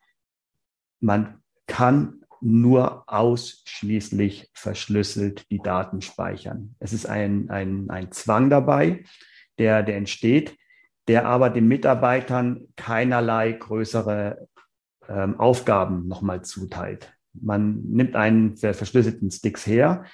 man 1.02 1.44
kann 1.68 2.24
nur 2.40 3.04
ausschließlich 3.08 4.50
verschlüsselt 4.54 5.52
die 5.52 5.60
Daten 5.60 6.02
speichern. 6.02 6.78
Es 6.80 6.94
ist 6.94 7.08
ein, 7.08 7.50
ein, 7.50 7.90
ein 7.90 8.14
Zwang 8.14 8.50
dabei, 8.50 9.04
der, 9.58 9.84
der 9.84 9.98
entsteht, 9.98 10.56
der 11.10 11.26
aber 11.26 11.50
den 11.50 11.68
Mitarbeitern 11.68 12.68
keinerlei 12.78 13.52
größere 13.52 14.48
ähm, 15.10 15.40
Aufgaben 15.40 16.08
nochmal 16.08 16.44
zuteilt. 16.44 17.14
Man 17.34 17.84
nimmt 17.84 18.16
einen 18.16 18.56
der 18.56 18.74
verschlüsselten 18.74 19.32
Sticks 19.32 19.66
her, 19.66 20.06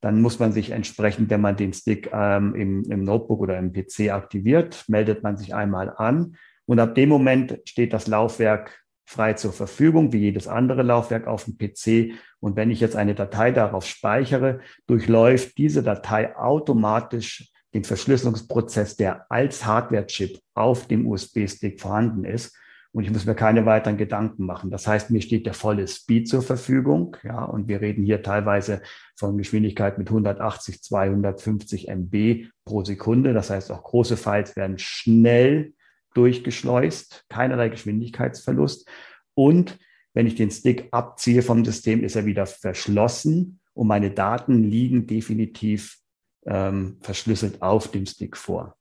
dann 0.00 0.22
muss 0.22 0.38
man 0.38 0.52
sich 0.52 0.70
entsprechend, 0.70 1.30
wenn 1.30 1.40
man 1.40 1.56
den 1.56 1.72
Stick 1.72 2.10
ähm, 2.12 2.54
im, 2.54 2.84
im 2.90 3.04
Notebook 3.04 3.40
oder 3.40 3.58
im 3.58 3.72
PC 3.72 4.10
aktiviert, 4.10 4.84
meldet 4.88 5.22
man 5.22 5.36
sich 5.36 5.54
einmal 5.54 5.92
an 5.94 6.36
und 6.66 6.78
ab 6.78 6.94
dem 6.94 7.08
Moment 7.08 7.60
steht 7.64 7.92
das 7.92 8.06
Laufwerk 8.06 8.80
frei 9.04 9.32
zur 9.32 9.52
Verfügung, 9.52 10.12
wie 10.12 10.20
jedes 10.20 10.46
andere 10.46 10.82
Laufwerk 10.82 11.26
auf 11.26 11.44
dem 11.44 11.58
PC. 11.58 12.14
Und 12.38 12.54
wenn 12.54 12.70
ich 12.70 12.78
jetzt 12.78 12.94
eine 12.94 13.16
Datei 13.16 13.50
darauf 13.50 13.84
speichere, 13.84 14.60
durchläuft 14.86 15.58
diese 15.58 15.82
Datei 15.82 16.36
automatisch 16.36 17.50
den 17.74 17.82
Verschlüsselungsprozess, 17.82 18.96
der 18.96 19.26
als 19.30 19.66
Hardware-Chip 19.66 20.38
auf 20.54 20.86
dem 20.86 21.08
USB-Stick 21.08 21.80
vorhanden 21.80 22.24
ist 22.24 22.56
und 22.92 23.04
ich 23.04 23.10
muss 23.10 23.24
mir 23.24 23.36
keine 23.36 23.66
weiteren 23.66 23.96
Gedanken 23.96 24.44
machen. 24.44 24.70
Das 24.70 24.86
heißt, 24.86 25.10
mir 25.10 25.22
steht 25.22 25.46
der 25.46 25.54
volle 25.54 25.86
Speed 25.86 26.28
zur 26.28 26.42
Verfügung. 26.42 27.16
Ja, 27.22 27.44
und 27.44 27.68
wir 27.68 27.80
reden 27.80 28.04
hier 28.04 28.22
teilweise 28.22 28.82
von 29.14 29.38
Geschwindigkeit 29.38 29.96
mit 29.96 30.08
180, 30.08 30.82
250 30.82 31.88
MB 31.88 32.48
pro 32.64 32.84
Sekunde. 32.84 33.32
Das 33.32 33.50
heißt, 33.50 33.70
auch 33.70 33.84
große 33.84 34.16
Files 34.16 34.56
werden 34.56 34.78
schnell 34.78 35.74
durchgeschleust, 36.14 37.26
keinerlei 37.28 37.68
Geschwindigkeitsverlust. 37.68 38.88
Und 39.34 39.78
wenn 40.12 40.26
ich 40.26 40.34
den 40.34 40.50
Stick 40.50 40.88
abziehe 40.90 41.42
vom 41.42 41.64
System, 41.64 42.02
ist 42.02 42.16
er 42.16 42.26
wieder 42.26 42.46
verschlossen 42.46 43.60
und 43.72 43.86
meine 43.86 44.10
Daten 44.10 44.64
liegen 44.64 45.06
definitiv 45.06 45.98
ähm, 46.44 46.98
verschlüsselt 47.00 47.62
auf 47.62 47.88
dem 47.92 48.06
Stick 48.06 48.36
vor. 48.36 48.76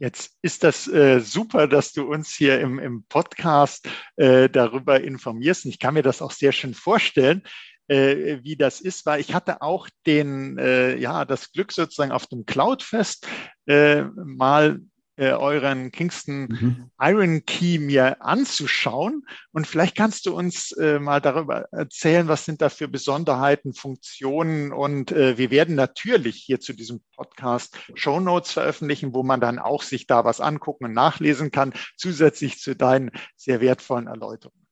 Jetzt 0.00 0.38
ist 0.40 0.64
das 0.64 0.88
äh, 0.88 1.20
super, 1.20 1.68
dass 1.68 1.92
du 1.92 2.04
uns 2.04 2.34
hier 2.34 2.58
im, 2.58 2.78
im 2.78 3.04
Podcast 3.04 3.86
äh, 4.16 4.48
darüber 4.48 4.98
informierst. 4.98 5.66
Und 5.66 5.72
ich 5.72 5.78
kann 5.78 5.92
mir 5.92 6.02
das 6.02 6.22
auch 6.22 6.30
sehr 6.30 6.52
schön 6.52 6.72
vorstellen, 6.72 7.42
äh, 7.86 8.38
wie 8.42 8.56
das 8.56 8.80
ist, 8.80 9.04
weil 9.04 9.20
ich 9.20 9.34
hatte 9.34 9.60
auch 9.60 9.88
den, 10.06 10.56
äh, 10.56 10.96
ja, 10.96 11.26
das 11.26 11.52
Glück 11.52 11.70
sozusagen 11.70 12.12
auf 12.12 12.26
dem 12.26 12.46
Cloudfest 12.46 13.28
äh, 13.66 14.04
mal 14.24 14.80
äh, 15.20 15.32
euren 15.32 15.92
Kingston 15.92 16.48
mhm. 16.48 16.90
Iron 16.98 17.44
Key 17.44 17.78
mir 17.78 18.24
anzuschauen. 18.24 19.26
Und 19.52 19.66
vielleicht 19.66 19.94
kannst 19.94 20.24
du 20.24 20.34
uns 20.34 20.72
äh, 20.72 20.98
mal 20.98 21.20
darüber 21.20 21.68
erzählen, 21.72 22.26
was 22.26 22.46
sind 22.46 22.62
da 22.62 22.70
für 22.70 22.88
Besonderheiten, 22.88 23.74
Funktionen. 23.74 24.72
Und 24.72 25.12
äh, 25.12 25.36
wir 25.36 25.50
werden 25.50 25.74
natürlich 25.74 26.36
hier 26.36 26.58
zu 26.58 26.72
diesem 26.72 27.02
Podcast 27.14 27.78
Show 27.94 28.18
Notes 28.18 28.52
veröffentlichen, 28.52 29.12
wo 29.12 29.22
man 29.22 29.42
dann 29.42 29.58
auch 29.58 29.82
sich 29.82 30.06
da 30.06 30.24
was 30.24 30.40
angucken 30.40 30.86
und 30.86 30.94
nachlesen 30.94 31.50
kann, 31.50 31.74
zusätzlich 31.98 32.58
zu 32.58 32.74
deinen 32.74 33.10
sehr 33.36 33.60
wertvollen 33.60 34.06
Erläuterungen. 34.06 34.66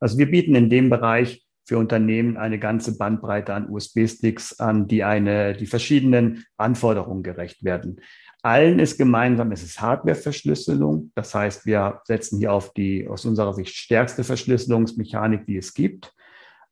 Also 0.00 0.18
wir 0.18 0.28
bieten 0.28 0.56
in 0.56 0.68
dem 0.68 0.90
Bereich 0.90 1.44
für 1.64 1.78
Unternehmen 1.78 2.36
eine 2.36 2.58
ganze 2.58 2.98
Bandbreite 2.98 3.54
an 3.54 3.70
USB-Sticks 3.70 4.58
an, 4.58 4.86
die 4.86 5.04
eine, 5.04 5.54
die 5.54 5.66
verschiedenen 5.66 6.44
Anforderungen 6.56 7.22
gerecht 7.22 7.64
werden. 7.64 8.00
Allen 8.44 8.78
ist 8.78 8.98
gemeinsam, 8.98 9.52
es 9.52 9.62
ist 9.62 9.80
Hardware-Verschlüsselung. 9.80 11.12
Das 11.14 11.34
heißt, 11.34 11.64
wir 11.64 12.02
setzen 12.04 12.38
hier 12.38 12.52
auf 12.52 12.74
die 12.74 13.08
aus 13.08 13.24
unserer 13.24 13.54
Sicht 13.54 13.74
stärkste 13.74 14.22
Verschlüsselungsmechanik, 14.22 15.46
die 15.46 15.56
es 15.56 15.72
gibt. 15.72 16.12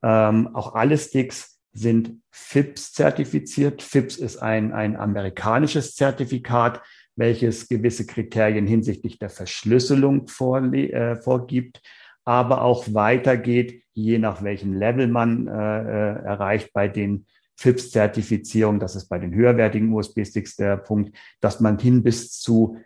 Ähm, 0.02 0.54
auch 0.54 0.74
alle 0.74 0.98
Sticks 0.98 1.62
sind 1.72 2.20
FIPS 2.30 2.92
zertifiziert. 2.92 3.80
FIPS 3.80 4.18
ist 4.18 4.36
ein, 4.36 4.72
ein 4.72 4.96
amerikanisches 4.96 5.94
Zertifikat, 5.94 6.82
welches 7.16 7.68
gewisse 7.68 8.04
Kriterien 8.04 8.66
hinsichtlich 8.66 9.18
der 9.18 9.30
Verschlüsselung 9.30 10.26
äh, 10.26 11.16
vorgibt, 11.16 11.80
aber 12.26 12.60
auch 12.60 12.84
weitergeht, 12.92 13.82
je 13.94 14.18
nach 14.18 14.42
welchem 14.42 14.74
Level 14.74 15.08
man 15.08 15.48
äh, 15.48 15.52
äh 15.52 16.22
erreicht 16.22 16.74
bei 16.74 16.88
den 16.88 17.26
FIPS-Zertifizierung, 17.56 18.80
das 18.80 18.96
ist 18.96 19.08
bei 19.08 19.18
den 19.18 19.34
höherwertigen 19.34 19.92
USB-Sticks 19.92 20.56
der 20.56 20.76
Punkt, 20.76 21.16
dass 21.40 21.60
man 21.60 21.78
hin 21.78 22.02
bis 22.02 22.38
zu 22.40 22.78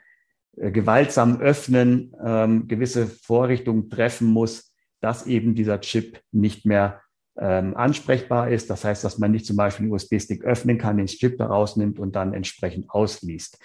äh, 0.56 0.70
gewaltsam 0.70 1.40
öffnen 1.40 2.14
ähm, 2.24 2.68
gewisse 2.68 3.06
Vorrichtungen 3.06 3.90
treffen 3.90 4.28
muss, 4.28 4.72
dass 5.00 5.26
eben 5.26 5.54
dieser 5.54 5.80
Chip 5.80 6.20
nicht 6.32 6.66
mehr 6.66 7.00
ähm, 7.38 7.76
ansprechbar 7.76 8.50
ist. 8.50 8.70
Das 8.70 8.84
heißt, 8.84 9.04
dass 9.04 9.18
man 9.18 9.30
nicht 9.30 9.46
zum 9.46 9.56
Beispiel 9.56 9.84
einen 9.84 9.92
USB-Stick 9.92 10.44
öffnen 10.44 10.78
kann, 10.78 10.96
den 10.96 11.06
Chip 11.06 11.38
daraus 11.38 11.76
nimmt 11.76 11.98
und 11.98 12.16
dann 12.16 12.34
entsprechend 12.34 12.90
ausliest. 12.90 13.58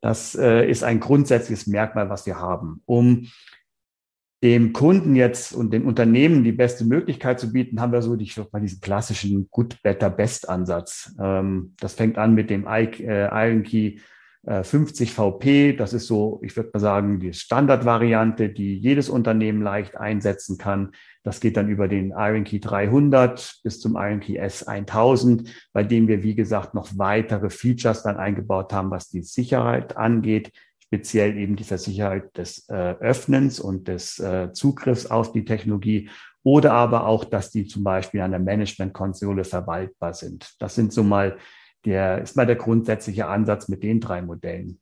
Das 0.00 0.34
äh, 0.34 0.68
ist 0.68 0.84
ein 0.84 1.00
grundsätzliches 1.00 1.66
Merkmal, 1.66 2.10
was 2.10 2.26
wir 2.26 2.38
haben. 2.38 2.82
Um 2.84 3.28
dem 4.42 4.72
Kunden 4.72 5.16
jetzt 5.16 5.52
und 5.52 5.72
den 5.72 5.84
Unternehmen 5.84 6.44
die 6.44 6.52
beste 6.52 6.84
Möglichkeit 6.84 7.40
zu 7.40 7.52
bieten, 7.52 7.80
haben 7.80 7.92
wir 7.92 8.02
so 8.02 8.16
die, 8.16 8.30
mal 8.52 8.60
diesen 8.60 8.80
klassischen 8.80 9.48
Good, 9.50 9.82
Better, 9.82 10.10
Best 10.10 10.48
Ansatz. 10.48 11.14
Ähm, 11.18 11.74
das 11.80 11.94
fängt 11.94 12.18
an 12.18 12.34
mit 12.34 12.50
dem 12.50 12.66
äh, 12.66 13.48
Iron 13.48 13.62
Key 13.62 13.98
50 14.48 15.12
VP. 15.12 15.72
Das 15.72 15.92
ist 15.92 16.06
so, 16.06 16.40
ich 16.44 16.56
würde 16.56 16.70
mal 16.72 16.78
sagen, 16.78 17.18
die 17.18 17.32
Standardvariante, 17.32 18.48
die 18.48 18.78
jedes 18.78 19.08
Unternehmen 19.08 19.60
leicht 19.60 19.96
einsetzen 19.96 20.56
kann. 20.56 20.92
Das 21.24 21.40
geht 21.40 21.56
dann 21.56 21.68
über 21.68 21.88
den 21.88 22.14
Iron 22.16 22.44
Key 22.44 22.60
300 22.60 23.60
bis 23.64 23.80
zum 23.80 23.96
Iron 23.96 24.20
Key 24.20 24.40
S1000, 24.40 25.50
bei 25.72 25.82
dem 25.82 26.06
wir, 26.06 26.22
wie 26.22 26.36
gesagt, 26.36 26.74
noch 26.74 26.90
weitere 26.96 27.50
Features 27.50 28.04
dann 28.04 28.18
eingebaut 28.18 28.72
haben, 28.72 28.92
was 28.92 29.08
die 29.08 29.22
Sicherheit 29.22 29.96
angeht 29.96 30.52
speziell 30.86 31.36
eben 31.36 31.56
dieser 31.56 31.78
Sicherheit 31.78 32.36
des 32.36 32.68
äh, 32.68 32.94
Öffnens 33.00 33.58
und 33.60 33.88
des 33.88 34.18
äh, 34.18 34.52
Zugriffs 34.52 35.06
auf 35.06 35.32
die 35.32 35.44
Technologie 35.44 36.10
oder 36.42 36.72
aber 36.72 37.06
auch, 37.06 37.24
dass 37.24 37.50
die 37.50 37.66
zum 37.66 37.82
Beispiel 37.82 38.20
an 38.20 38.30
der 38.30 38.40
Management-Konsole 38.40 39.44
verwaltbar 39.44 40.14
sind. 40.14 40.54
Das 40.60 40.76
sind 40.76 40.92
so 40.92 41.02
mal 41.02 41.38
der, 41.84 42.22
ist 42.22 42.36
mal 42.36 42.46
der 42.46 42.56
grundsätzliche 42.56 43.26
Ansatz 43.26 43.68
mit 43.68 43.82
den 43.82 44.00
drei 44.00 44.22
Modellen. 44.22 44.80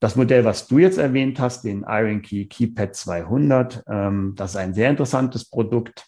Das 0.00 0.16
Modell, 0.16 0.44
was 0.44 0.66
du 0.66 0.78
jetzt 0.78 0.98
erwähnt 0.98 1.40
hast, 1.40 1.64
den 1.64 1.84
Iron 1.86 2.22
Key 2.22 2.46
Keypad 2.46 2.94
200, 2.94 3.84
ähm, 3.88 4.34
das 4.36 4.52
ist 4.52 4.56
ein 4.56 4.72
sehr 4.72 4.88
interessantes 4.88 5.48
Produkt. 5.48 6.06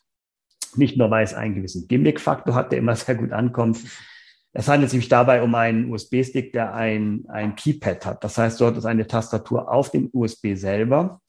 Nicht 0.76 0.96
nur, 0.96 1.10
weil 1.10 1.24
es 1.24 1.34
einen 1.34 1.56
gewissen 1.56 1.88
Gimmick-Faktor 1.88 2.54
hat, 2.54 2.72
der 2.72 2.78
immer 2.78 2.96
sehr 2.96 3.16
gut 3.16 3.32
ankommt, 3.32 3.78
es 4.52 4.68
handelt 4.68 4.90
sich 4.90 5.08
dabei 5.08 5.42
um 5.42 5.54
einen 5.54 5.90
USB-Stick, 5.90 6.52
der 6.52 6.74
ein, 6.74 7.24
ein 7.28 7.54
Keypad 7.56 8.04
hat. 8.04 8.24
Das 8.24 8.36
heißt, 8.38 8.60
dort 8.60 8.76
ist 8.76 8.84
eine 8.84 9.06
Tastatur 9.06 9.72
auf 9.72 9.90
dem 9.90 10.10
USB 10.12 10.54
selber, 10.54 11.20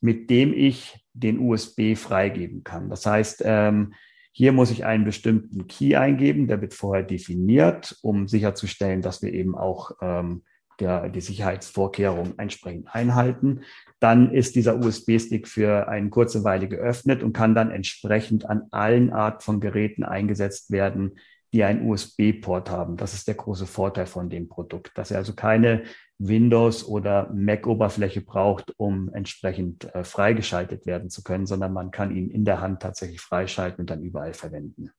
mit 0.00 0.30
dem 0.30 0.52
ich 0.54 0.98
den 1.12 1.38
USB 1.38 1.94
freigeben 1.96 2.64
kann. 2.64 2.88
Das 2.88 3.04
heißt, 3.06 3.42
ähm, 3.44 3.92
Hier 4.34 4.52
muss 4.52 4.70
ich 4.70 4.86
einen 4.86 5.04
bestimmten 5.04 5.66
Key 5.66 5.94
eingeben, 5.94 6.46
der 6.46 6.62
wird 6.62 6.72
vorher 6.72 7.04
definiert, 7.04 7.98
um 8.00 8.28
sicherzustellen, 8.28 9.02
dass 9.02 9.20
wir 9.20 9.32
eben 9.34 9.54
auch 9.54 9.92
ähm, 10.00 10.42
der, 10.80 11.10
die 11.10 11.20
Sicherheitsvorkehrungen 11.20 12.38
entsprechend 12.38 12.94
einhalten. 12.94 13.60
Dann 14.00 14.32
ist 14.32 14.56
dieser 14.56 14.78
USB-Stick 14.78 15.46
für 15.46 15.86
eine 15.88 16.08
kurze 16.08 16.44
Weile 16.44 16.66
geöffnet 16.66 17.22
und 17.22 17.34
kann 17.34 17.54
dann 17.54 17.70
entsprechend 17.70 18.48
an 18.48 18.62
allen 18.70 19.12
Art 19.12 19.42
von 19.42 19.60
Geräten 19.60 20.02
eingesetzt 20.02 20.70
werden, 20.70 21.18
die 21.52 21.64
einen 21.64 21.88
USB-Port 21.88 22.70
haben. 22.70 22.96
Das 22.96 23.14
ist 23.14 23.28
der 23.28 23.34
große 23.34 23.66
Vorteil 23.66 24.06
von 24.06 24.30
dem 24.30 24.48
Produkt, 24.48 24.96
dass 24.96 25.10
er 25.10 25.18
also 25.18 25.34
keine 25.34 25.84
Windows- 26.18 26.86
oder 26.86 27.30
Mac-Oberfläche 27.34 28.22
braucht, 28.22 28.72
um 28.78 29.12
entsprechend 29.12 29.94
äh, 29.94 30.04
freigeschaltet 30.04 30.86
werden 30.86 31.10
zu 31.10 31.22
können, 31.22 31.46
sondern 31.46 31.72
man 31.72 31.90
kann 31.90 32.14
ihn 32.14 32.30
in 32.30 32.44
der 32.44 32.60
Hand 32.60 32.80
tatsächlich 32.80 33.20
freischalten 33.20 33.80
und 33.80 33.90
dann 33.90 34.02
überall 34.02 34.32
verwenden. 34.32 34.90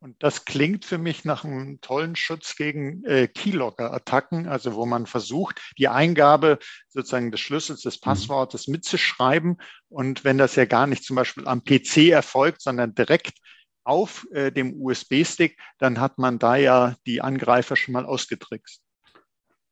Und 0.00 0.22
das 0.22 0.44
klingt 0.44 0.84
für 0.84 0.98
mich 0.98 1.24
nach 1.24 1.44
einem 1.44 1.80
tollen 1.80 2.14
Schutz 2.14 2.54
gegen 2.54 3.04
äh, 3.04 3.26
Keylogger-Attacken, 3.26 4.46
also 4.46 4.74
wo 4.76 4.86
man 4.86 5.06
versucht, 5.06 5.60
die 5.76 5.88
Eingabe 5.88 6.58
sozusagen 6.88 7.32
des 7.32 7.40
Schlüssels, 7.40 7.80
des 7.82 7.96
mhm. 7.96 8.04
Passwortes 8.04 8.68
mitzuschreiben. 8.68 9.56
Und 9.88 10.22
wenn 10.22 10.38
das 10.38 10.54
ja 10.54 10.66
gar 10.66 10.86
nicht 10.86 11.02
zum 11.02 11.16
Beispiel 11.16 11.48
am 11.48 11.64
PC 11.64 12.10
erfolgt, 12.10 12.62
sondern 12.62 12.94
direkt 12.94 13.38
auf 13.88 14.26
äh, 14.32 14.52
dem 14.52 14.80
USB-Stick, 14.80 15.58
dann 15.78 16.00
hat 16.00 16.18
man 16.18 16.38
da 16.38 16.56
ja 16.56 16.94
die 17.06 17.22
Angreifer 17.22 17.76
schon 17.76 17.94
mal 17.94 18.04
ausgetrickst. 18.04 18.82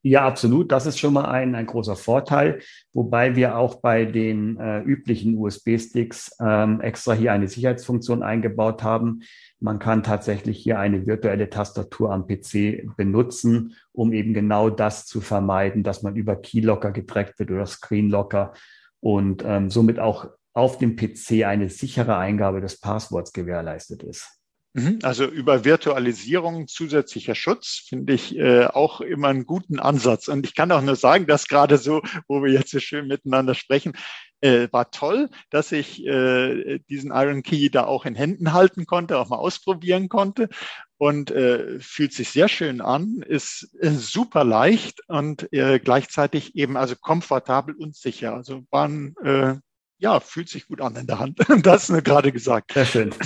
Ja, 0.08 0.24
absolut. 0.24 0.70
Das 0.70 0.86
ist 0.86 1.00
schon 1.00 1.14
mal 1.14 1.24
ein, 1.24 1.56
ein 1.56 1.66
großer 1.66 1.96
Vorteil, 1.96 2.60
wobei 2.92 3.34
wir 3.34 3.58
auch 3.58 3.80
bei 3.80 4.04
den 4.04 4.56
äh, 4.56 4.80
üblichen 4.82 5.36
USB-Sticks 5.36 6.36
ähm, 6.40 6.80
extra 6.80 7.12
hier 7.12 7.32
eine 7.32 7.48
Sicherheitsfunktion 7.48 8.22
eingebaut 8.22 8.84
haben. 8.84 9.22
Man 9.58 9.80
kann 9.80 10.04
tatsächlich 10.04 10.58
hier 10.58 10.78
eine 10.78 11.08
virtuelle 11.08 11.50
Tastatur 11.50 12.12
am 12.12 12.28
PC 12.28 12.96
benutzen, 12.96 13.74
um 13.90 14.12
eben 14.12 14.32
genau 14.32 14.70
das 14.70 15.06
zu 15.06 15.20
vermeiden, 15.20 15.82
dass 15.82 16.04
man 16.04 16.14
über 16.14 16.36
Keylocker 16.36 16.92
getrackt 16.92 17.40
wird 17.40 17.50
oder 17.50 17.66
Screenlocker 17.66 18.52
und 19.00 19.42
ähm, 19.44 19.70
somit 19.70 19.98
auch 19.98 20.28
auf 20.56 20.78
dem 20.78 20.96
PC 20.96 21.44
eine 21.44 21.68
sichere 21.68 22.16
Eingabe 22.16 22.62
des 22.62 22.80
Passworts 22.80 23.34
gewährleistet 23.34 24.02
ist. 24.02 24.26
Mhm. 24.72 25.00
Also 25.02 25.26
über 25.26 25.66
Virtualisierung 25.66 26.66
zusätzlicher 26.66 27.34
Schutz 27.34 27.84
finde 27.86 28.14
ich 28.14 28.34
äh, 28.38 28.64
auch 28.64 29.02
immer 29.02 29.28
einen 29.28 29.44
guten 29.44 29.78
Ansatz. 29.78 30.28
Und 30.28 30.46
ich 30.46 30.54
kann 30.54 30.72
auch 30.72 30.80
nur 30.80 30.96
sagen, 30.96 31.26
dass 31.26 31.48
gerade 31.48 31.76
so, 31.76 32.00
wo 32.26 32.42
wir 32.42 32.50
jetzt 32.50 32.70
so 32.70 32.80
schön 32.80 33.06
miteinander 33.06 33.54
sprechen, 33.54 33.92
äh, 34.40 34.68
war 34.70 34.90
toll, 34.90 35.28
dass 35.50 35.72
ich 35.72 36.06
äh, 36.06 36.78
diesen 36.88 37.10
Iron 37.12 37.42
Key 37.42 37.68
da 37.68 37.84
auch 37.84 38.06
in 38.06 38.14
Händen 38.14 38.54
halten 38.54 38.86
konnte, 38.86 39.18
auch 39.18 39.28
mal 39.28 39.36
ausprobieren 39.36 40.08
konnte 40.08 40.48
und 40.96 41.30
äh, 41.32 41.80
fühlt 41.80 42.14
sich 42.14 42.30
sehr 42.30 42.48
schön 42.48 42.80
an, 42.80 43.22
ist 43.26 43.74
äh, 43.80 43.90
super 43.90 44.44
leicht 44.44 45.00
und 45.08 45.52
äh, 45.52 45.78
gleichzeitig 45.80 46.54
eben 46.54 46.78
also 46.78 46.96
komfortabel 46.96 47.74
und 47.74 47.94
sicher. 47.94 48.34
Also 48.34 48.62
waren 48.70 49.14
äh, 49.22 49.56
ja, 49.98 50.20
fühlt 50.20 50.48
sich 50.48 50.68
gut 50.68 50.80
an 50.80 50.94
in 50.96 51.06
der 51.06 51.18
Hand. 51.18 51.38
Das 51.62 51.88
ist 51.88 52.04
gerade 52.04 52.32
gesagt. 52.32 52.72
Sehr 52.72 52.86
schön. 52.86 53.14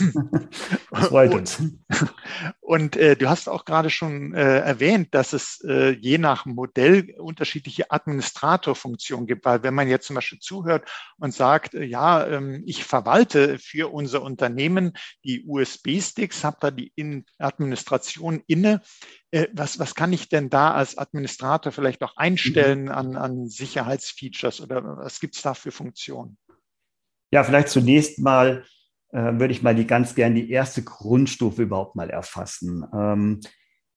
Das 0.91 1.07
freut 1.07 1.33
uns. 1.33 1.63
Und 2.61 2.97
äh, 2.97 3.15
du 3.15 3.29
hast 3.29 3.49
auch 3.49 3.65
gerade 3.65 3.91
schon 3.91 4.35
äh, 4.35 4.59
erwähnt, 4.59 5.15
dass 5.15 5.33
es 5.33 5.61
äh, 5.65 5.91
je 5.91 6.19
nach 6.19 6.47
Modell 6.47 7.15
unterschiedliche 7.19 7.93
Administratorfunktionen 7.93 9.27
gibt, 9.29 9.45
weil 9.45 9.63
wenn 9.63 9.75
man 9.75 9.89
jetzt 9.89 10.09
zum 10.09 10.15
Beispiel 10.15 10.41
zuhört 10.41 10.91
und 11.19 11.33
sagt, 11.33 11.75
äh, 11.75 11.85
ja, 11.85 12.27
ähm, 12.27 12.65
ich 12.67 12.85
verwalte 12.85 13.59
für 13.61 13.93
unser 13.93 14.23
Unternehmen 14.23 14.95
die 15.25 15.45
USB-Sticks, 15.47 16.43
habe 16.43 16.57
da 16.61 16.71
die 16.73 16.93
in 16.97 17.25
Administration 17.39 18.43
inne, 18.49 18.83
äh, 19.31 19.47
was, 19.53 19.79
was 19.79 19.95
kann 19.95 20.13
ich 20.13 20.29
denn 20.29 20.51
da 20.51 20.73
als 20.73 20.99
Administrator 20.99 21.71
vielleicht 21.71 22.03
auch 22.03 22.17
einstellen 22.17 22.85
mhm. 22.85 22.91
an, 22.91 23.17
an 23.17 23.49
Sicherheitsfeatures 23.49 24.61
oder 24.61 24.83
was 24.99 25.21
gibt 25.21 25.37
es 25.37 25.43
da 25.43 25.55
für 25.55 25.71
Funktionen? 25.71 26.37
Ja, 27.31 27.45
vielleicht 27.45 27.69
zunächst 27.69 28.19
mal 28.19 28.65
äh, 29.13 29.39
würde 29.39 29.53
ich 29.53 29.63
mal 29.63 29.75
die 29.75 29.87
ganz 29.87 30.15
gern 30.15 30.35
die 30.35 30.51
erste 30.51 30.83
Grundstufe 30.83 31.63
überhaupt 31.63 31.97
mal 31.97 32.11
erfassen. 32.11 32.85
Ähm, 32.95 33.41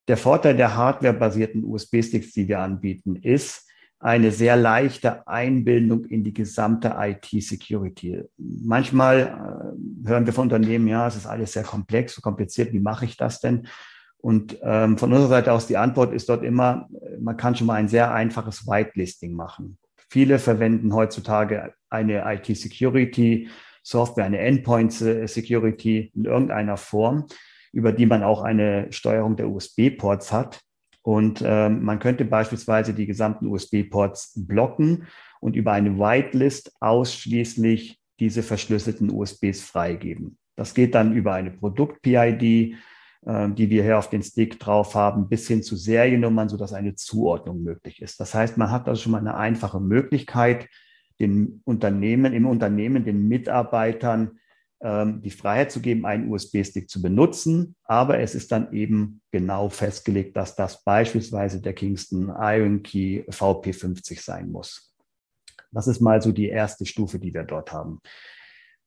der 0.08 0.18
Vorteil 0.18 0.56
der 0.58 0.76
hardwarebasierten 0.76 1.64
USB-Sticks, 1.64 2.34
die 2.34 2.48
wir 2.48 2.60
anbieten, 2.60 3.16
ist 3.16 3.70
eine 4.00 4.32
sehr 4.32 4.58
leichte 4.58 5.26
Einbindung 5.28 6.04
in 6.06 6.26
die 6.26 6.34
gesamte 6.34 6.96
IT-Security. 6.98 8.24
Manchmal 8.38 9.20
äh, 9.20 10.08
hören 10.08 10.26
wir 10.26 10.34
von 10.34 10.44
Unternehmen, 10.44 10.88
ja, 10.88 11.08
es 11.08 11.16
ist 11.16 11.26
alles 11.26 11.54
sehr 11.54 11.64
komplex, 11.64 12.16
so 12.16 12.22
kompliziert, 12.22 12.74
wie 12.74 12.82
mache 12.82 13.06
ich 13.06 13.16
das 13.16 13.40
denn? 13.40 13.68
Und 14.18 14.58
ähm, 14.62 14.98
von 14.98 15.12
unserer 15.12 15.30
Seite 15.30 15.54
aus 15.54 15.68
die 15.68 15.78
Antwort 15.78 16.14
ist 16.14 16.28
dort 16.30 16.44
immer, 16.44 16.90
man 17.20 17.38
kann 17.38 17.56
schon 17.56 17.68
mal 17.68 17.76
ein 17.76 17.88
sehr 17.88 18.14
einfaches 18.14 18.66
Whitelisting 18.68 19.34
machen. 19.34 19.78
Viele 20.14 20.38
verwenden 20.38 20.94
heutzutage 20.94 21.74
eine 21.90 22.22
IT-Security-Software, 22.24 24.26
eine 24.26 24.38
Endpoint-Security 24.38 26.12
in 26.14 26.26
irgendeiner 26.26 26.78
Form, 26.78 27.26
über 27.72 27.92
die 27.92 28.06
man 28.06 28.22
auch 28.22 28.44
eine 28.44 28.92
Steuerung 28.92 29.38
der 29.38 29.50
USB-Ports 29.50 30.32
hat. 30.32 30.62
Und 31.02 31.42
ähm, 31.44 31.82
man 31.82 31.98
könnte 31.98 32.26
beispielsweise 32.26 32.94
die 32.94 33.08
gesamten 33.08 33.48
USB-Ports 33.48 34.46
blocken 34.46 35.08
und 35.42 35.56
über 35.56 35.72
eine 35.72 35.98
Whitelist 35.98 36.72
ausschließlich 36.80 38.00
diese 38.20 38.44
verschlüsselten 38.44 39.10
USBs 39.10 39.64
freigeben. 39.64 40.38
Das 40.56 40.76
geht 40.76 40.94
dann 40.94 41.16
über 41.16 41.34
eine 41.34 41.50
Produkt-PID, 41.50 42.76
die 43.26 43.70
wir 43.70 43.84
hier 43.84 43.98
auf 43.98 44.10
den 44.10 44.22
Stick 44.22 44.60
drauf 44.60 44.96
haben, 44.96 45.30
bis 45.30 45.48
hin 45.48 45.64
zu 45.64 45.76
Seriennummern, 45.76 46.50
sodass 46.50 46.74
eine 46.74 46.96
Zuordnung 46.96 47.64
möglich 47.64 48.02
ist. 48.02 48.20
Das 48.20 48.34
heißt, 48.34 48.58
man 48.58 48.72
hat 48.72 48.88
also 48.88 49.02
schon 49.02 49.14
mal 49.14 49.20
eine 49.20 49.36
einfache 49.36 49.80
Möglichkeit, 49.80 50.68
den 51.20 51.62
Unternehmen, 51.64 52.34
im 52.34 52.46
Unternehmen, 52.46 53.06
den 53.06 53.28
Mitarbeitern 53.28 54.40
ähm, 54.84 55.22
die 55.22 55.30
Freiheit 55.30 55.72
zu 55.72 55.80
geben, 55.80 56.06
einen 56.06 56.30
USB-Stick 56.30 56.90
zu 56.90 57.02
benutzen. 57.02 57.76
Aber 57.86 58.20
es 58.20 58.36
ist 58.36 58.52
dann 58.52 58.74
eben 58.74 59.22
genau 59.32 59.70
festgelegt, 59.70 60.36
dass 60.36 60.58
das 60.58 60.84
beispielsweise 60.84 61.62
der 61.62 61.74
Kingston 61.74 62.34
Iron 62.38 62.84
Key 62.84 63.24
VP50 63.30 64.22
sein 64.22 64.52
muss. 64.52 64.94
Das 65.72 65.88
ist 65.88 66.02
mal 66.02 66.22
so 66.22 66.34
die 66.34 66.50
erste 66.50 66.86
Stufe, 66.86 67.18
die 67.18 67.34
wir 67.34 67.44
dort 67.44 67.72
haben. 67.72 68.02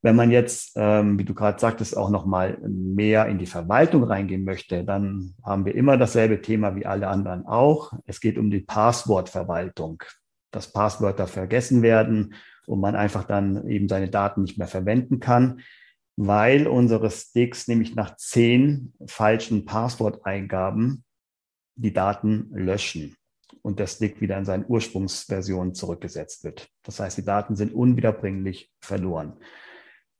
Wenn 0.06 0.14
man 0.14 0.30
jetzt, 0.30 0.74
ähm, 0.76 1.18
wie 1.18 1.24
du 1.24 1.34
gerade 1.34 1.58
sagtest, 1.58 1.96
auch 1.96 2.10
noch 2.10 2.26
mal 2.26 2.58
mehr 2.62 3.26
in 3.26 3.38
die 3.38 3.46
Verwaltung 3.46 4.04
reingehen 4.04 4.44
möchte, 4.44 4.84
dann 4.84 5.34
haben 5.42 5.64
wir 5.64 5.74
immer 5.74 5.96
dasselbe 5.96 6.40
Thema 6.40 6.76
wie 6.76 6.86
alle 6.86 7.08
anderen 7.08 7.44
auch. 7.44 7.92
Es 8.04 8.20
geht 8.20 8.38
um 8.38 8.48
die 8.48 8.60
Passwortverwaltung, 8.60 10.04
dass 10.52 10.72
Passwörter 10.72 11.26
vergessen 11.26 11.82
werden 11.82 12.34
und 12.68 12.78
man 12.78 12.94
einfach 12.94 13.24
dann 13.24 13.66
eben 13.66 13.88
seine 13.88 14.08
Daten 14.08 14.42
nicht 14.42 14.58
mehr 14.58 14.68
verwenden 14.68 15.18
kann, 15.18 15.62
weil 16.14 16.68
unsere 16.68 17.10
Sticks 17.10 17.66
nämlich 17.66 17.96
nach 17.96 18.14
zehn 18.14 18.92
falschen 19.08 19.64
Passworteingaben 19.64 21.02
die 21.74 21.92
Daten 21.92 22.48
löschen 22.52 23.16
und 23.62 23.80
der 23.80 23.88
Stick 23.88 24.20
wieder 24.20 24.38
in 24.38 24.44
seine 24.44 24.66
Ursprungsversion 24.66 25.74
zurückgesetzt 25.74 26.44
wird. 26.44 26.68
Das 26.84 27.00
heißt, 27.00 27.18
die 27.18 27.24
Daten 27.24 27.56
sind 27.56 27.74
unwiederbringlich 27.74 28.70
verloren. 28.80 29.40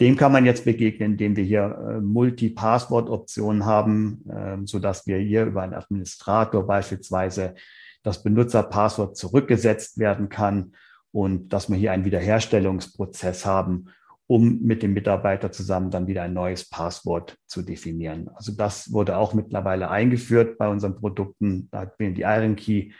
Dem 0.00 0.16
kann 0.16 0.32
man 0.32 0.44
jetzt 0.44 0.64
begegnen, 0.64 1.12
indem 1.12 1.36
wir 1.36 1.44
hier 1.44 1.62
äh, 1.62 2.00
Multi-Passwort-Optionen 2.00 3.64
haben, 3.64 4.24
äh, 4.28 4.58
so 4.64 4.78
dass 4.78 5.06
wir 5.06 5.18
hier 5.18 5.46
über 5.46 5.62
einen 5.62 5.74
Administrator 5.74 6.66
beispielsweise 6.66 7.54
das 8.02 8.22
Benutzerpasswort 8.22 9.16
zurückgesetzt 9.16 9.98
werden 9.98 10.28
kann 10.28 10.72
und 11.12 11.48
dass 11.48 11.70
wir 11.70 11.76
hier 11.76 11.92
einen 11.92 12.04
Wiederherstellungsprozess 12.04 13.46
haben, 13.46 13.86
um 14.26 14.60
mit 14.60 14.82
dem 14.82 14.92
Mitarbeiter 14.92 15.50
zusammen 15.50 15.90
dann 15.90 16.06
wieder 16.06 16.22
ein 16.22 16.34
neues 16.34 16.68
Passwort 16.68 17.38
zu 17.46 17.62
definieren. 17.62 18.28
Also 18.34 18.52
das 18.52 18.92
wurde 18.92 19.16
auch 19.16 19.32
mittlerweile 19.32 19.90
eingeführt 19.90 20.58
bei 20.58 20.68
unseren 20.68 20.96
Produkten, 20.96 21.68
da 21.70 21.90
wir 21.98 22.12
die 22.12 22.22
Iron 22.22 22.56
Key 22.56 22.92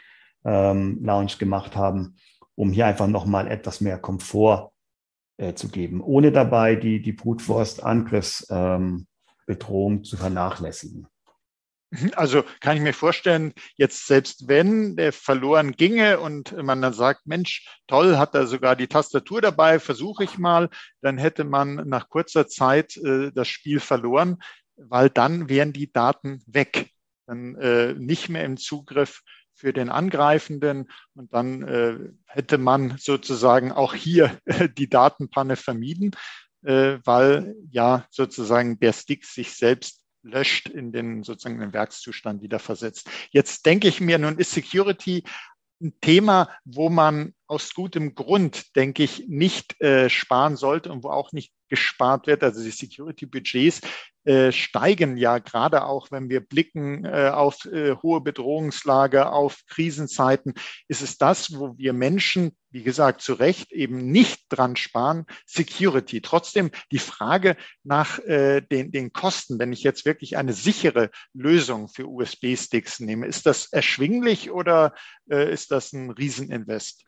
ähm, 0.45 0.99
Launch 1.03 1.37
gemacht 1.37 1.75
haben, 1.75 2.15
um 2.55 2.71
hier 2.71 2.87
einfach 2.87 3.07
nochmal 3.07 3.47
etwas 3.47 3.81
mehr 3.81 3.99
Komfort 3.99 4.71
äh, 5.37 5.53
zu 5.53 5.69
geben, 5.69 6.01
ohne 6.01 6.31
dabei 6.31 6.75
die, 6.75 7.01
die 7.01 7.13
Brute 7.13 7.43
Force 7.43 7.79
Angriffsbedrohung 7.79 9.97
ähm, 9.97 10.03
zu 10.03 10.17
vernachlässigen. 10.17 11.07
Also 12.15 12.43
kann 12.59 12.75
ich 12.75 12.83
mir 12.83 12.93
vorstellen, 12.93 13.53
jetzt 13.77 14.07
selbst 14.07 14.49
wenn 14.49 14.97
der 14.97 15.13
verloren 15.13 15.71
ginge 15.71 16.19
und 16.19 16.51
man 16.61 16.81
dann 16.81 16.91
sagt, 16.91 17.27
Mensch, 17.27 17.65
toll, 17.87 18.17
hat 18.17 18.35
er 18.35 18.45
sogar 18.45 18.75
die 18.75 18.87
Tastatur 18.87 19.39
dabei, 19.39 19.79
versuche 19.79 20.25
ich 20.25 20.37
mal, 20.37 20.69
dann 21.01 21.17
hätte 21.17 21.45
man 21.45 21.87
nach 21.87 22.09
kurzer 22.09 22.47
Zeit 22.47 22.97
äh, 22.97 23.31
das 23.31 23.47
Spiel 23.47 23.79
verloren, 23.79 24.43
weil 24.75 25.09
dann 25.09 25.47
wären 25.47 25.71
die 25.71 25.91
Daten 25.91 26.43
weg, 26.45 26.91
dann 27.25 27.55
äh, 27.55 27.93
nicht 27.93 28.27
mehr 28.27 28.43
im 28.43 28.57
Zugriff 28.57 29.21
für 29.57 29.73
den 29.73 29.89
Angreifenden 29.89 30.89
und 31.15 31.33
dann 31.33 31.63
äh, 31.63 31.97
hätte 32.25 32.57
man 32.57 32.97
sozusagen 32.97 33.71
auch 33.71 33.93
hier 33.93 34.39
die 34.77 34.89
Datenpanne 34.89 35.57
vermieden. 35.57 36.11
äh, 36.63 36.99
weil 37.03 37.55
ja 37.71 38.05
sozusagen 38.09 38.79
der 38.79 38.93
Stick 38.93 39.25
sich 39.25 39.53
selbst 39.53 40.01
löscht 40.23 40.67
in 40.69 40.91
den 40.91 41.23
sozusagen 41.23 41.59
den 41.59 41.73
Werkszustand 41.73 42.41
wieder 42.41 42.59
versetzt. 42.59 43.09
Jetzt 43.31 43.65
denke 43.65 43.87
ich 43.87 44.01
mir, 44.01 44.17
nun 44.17 44.37
ist 44.37 44.51
Security 44.51 45.23
ein 45.81 45.93
Thema, 46.01 46.49
wo 46.65 46.89
man 46.89 47.33
aus 47.47 47.73
gutem 47.73 48.13
Grund, 48.13 48.75
denke 48.75 49.03
ich, 49.03 49.25
nicht 49.27 49.79
äh, 49.81 50.09
sparen 50.09 50.57
sollte 50.57 50.91
und 50.91 51.03
wo 51.03 51.09
auch 51.09 51.31
nicht 51.31 51.53
gespart 51.69 52.27
wird. 52.27 52.43
Also 52.43 52.63
die 52.63 52.71
Security-Budgets 52.71 53.81
äh, 54.25 54.51
steigen 54.51 55.17
ja 55.17 55.39
gerade 55.39 55.85
auch, 55.85 56.11
wenn 56.11 56.29
wir 56.29 56.41
blicken 56.41 57.05
äh, 57.05 57.29
auf 57.33 57.65
äh, 57.65 57.95
hohe 57.95 58.21
Bedrohungslage, 58.21 59.31
auf 59.31 59.61
Krisenzeiten, 59.67 60.53
ist 60.87 61.01
es 61.01 61.17
das, 61.17 61.57
wo 61.57 61.77
wir 61.77 61.93
Menschen, 61.93 62.51
wie 62.71 62.83
gesagt, 62.83 63.21
zu 63.21 63.33
Recht 63.33 63.71
eben 63.71 64.11
nicht 64.11 64.41
dran 64.49 64.75
sparen, 64.75 65.25
Security. 65.45 66.21
Trotzdem 66.21 66.71
die 66.91 66.99
Frage 66.99 67.55
nach 67.83 68.19
äh, 68.19 68.61
den, 68.61 68.91
den 68.91 69.13
Kosten, 69.13 69.59
wenn 69.59 69.71
ich 69.71 69.83
jetzt 69.83 70.05
wirklich 70.05 70.37
eine 70.37 70.53
sichere 70.53 71.09
Lösung 71.33 71.87
für 71.87 72.07
USB-Sticks 72.07 72.99
nehme, 72.99 73.27
ist 73.27 73.45
das 73.45 73.71
erschwinglich 73.71 74.51
oder 74.51 74.93
äh, 75.29 75.51
ist 75.51 75.71
das 75.71 75.93
ein 75.93 76.11
Rieseninvest? 76.11 77.07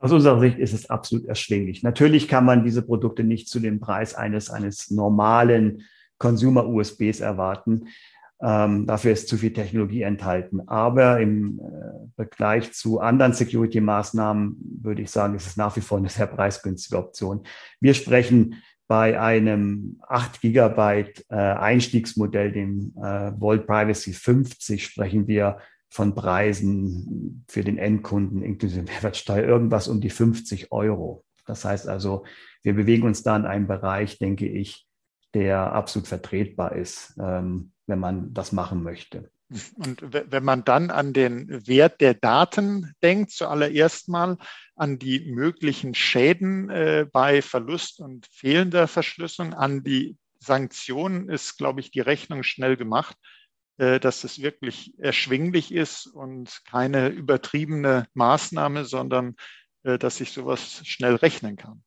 Aus 0.00 0.12
unserer 0.12 0.40
Sicht 0.40 0.58
ist 0.58 0.72
es 0.72 0.88
absolut 0.88 1.26
erschwinglich. 1.26 1.82
Natürlich 1.82 2.26
kann 2.26 2.46
man 2.46 2.64
diese 2.64 2.80
Produkte 2.80 3.22
nicht 3.22 3.48
zu 3.48 3.60
dem 3.60 3.80
Preis 3.80 4.14
eines, 4.14 4.48
eines 4.48 4.90
normalen 4.90 5.82
Consumer-USBs 6.16 7.20
erwarten. 7.20 7.88
Ähm, 8.42 8.86
dafür 8.86 9.12
ist 9.12 9.28
zu 9.28 9.36
viel 9.36 9.52
Technologie 9.52 10.00
enthalten. 10.00 10.66
Aber 10.66 11.20
im 11.20 11.60
äh, 11.60 12.14
Vergleich 12.16 12.72
zu 12.72 13.00
anderen 13.00 13.34
Security-Maßnahmen 13.34 14.56
würde 14.82 15.02
ich 15.02 15.10
sagen, 15.10 15.34
ist 15.34 15.46
es 15.46 15.58
nach 15.58 15.76
wie 15.76 15.82
vor 15.82 15.98
eine 15.98 16.08
sehr 16.08 16.26
preisgünstige 16.26 16.98
Option. 16.98 17.42
Wir 17.80 17.92
sprechen 17.92 18.54
bei 18.88 19.20
einem 19.20 20.00
8 20.08 20.40
Gigabyte 20.40 21.26
äh, 21.28 21.34
Einstiegsmodell, 21.34 22.52
dem 22.52 22.94
äh, 22.96 23.38
Volt 23.38 23.66
Privacy 23.66 24.14
50, 24.14 24.82
sprechen 24.82 25.28
wir 25.28 25.58
von 25.90 26.14
Preisen 26.14 27.44
für 27.48 27.64
den 27.64 27.76
Endkunden 27.76 28.42
inklusive 28.42 28.82
Mehrwertsteuer 28.82 29.44
irgendwas 29.44 29.88
um 29.88 30.00
die 30.00 30.10
50 30.10 30.72
Euro. 30.72 31.24
Das 31.46 31.64
heißt 31.64 31.88
also, 31.88 32.24
wir 32.62 32.74
bewegen 32.74 33.06
uns 33.06 33.22
da 33.22 33.36
in 33.36 33.44
einem 33.44 33.66
Bereich, 33.66 34.18
denke 34.18 34.48
ich, 34.48 34.86
der 35.34 35.72
absolut 35.72 36.08
vertretbar 36.08 36.76
ist, 36.76 37.14
ähm, 37.20 37.72
wenn 37.86 37.98
man 37.98 38.32
das 38.32 38.52
machen 38.52 38.82
möchte. 38.82 39.30
Und 39.74 40.00
wenn 40.12 40.44
man 40.44 40.64
dann 40.64 40.90
an 40.90 41.12
den 41.12 41.66
Wert 41.66 42.00
der 42.00 42.14
Daten 42.14 42.92
denkt, 43.02 43.32
zuallererst 43.32 44.08
mal 44.08 44.36
an 44.76 45.00
die 45.00 45.32
möglichen 45.32 45.94
Schäden 45.94 46.70
äh, 46.70 47.06
bei 47.12 47.42
Verlust 47.42 47.98
und 47.98 48.28
fehlender 48.30 48.86
Verschlüsselung, 48.86 49.52
an 49.52 49.82
die 49.82 50.16
Sanktionen 50.38 51.28
ist, 51.28 51.58
glaube 51.58 51.80
ich, 51.80 51.90
die 51.90 52.00
Rechnung 52.00 52.44
schnell 52.44 52.76
gemacht. 52.76 53.16
Äh, 53.80 53.98
dass 53.98 54.24
es 54.24 54.42
wirklich 54.42 54.92
erschwinglich 54.98 55.72
ist 55.72 56.06
und 56.06 56.60
keine 56.68 57.08
übertriebene 57.08 58.04
Maßnahme, 58.12 58.84
sondern 58.84 59.36
äh, 59.84 59.96
dass 59.96 60.20
ich 60.20 60.32
sowas 60.32 60.82
schnell 60.84 61.14
rechnen 61.14 61.56
kann. 61.56 61.82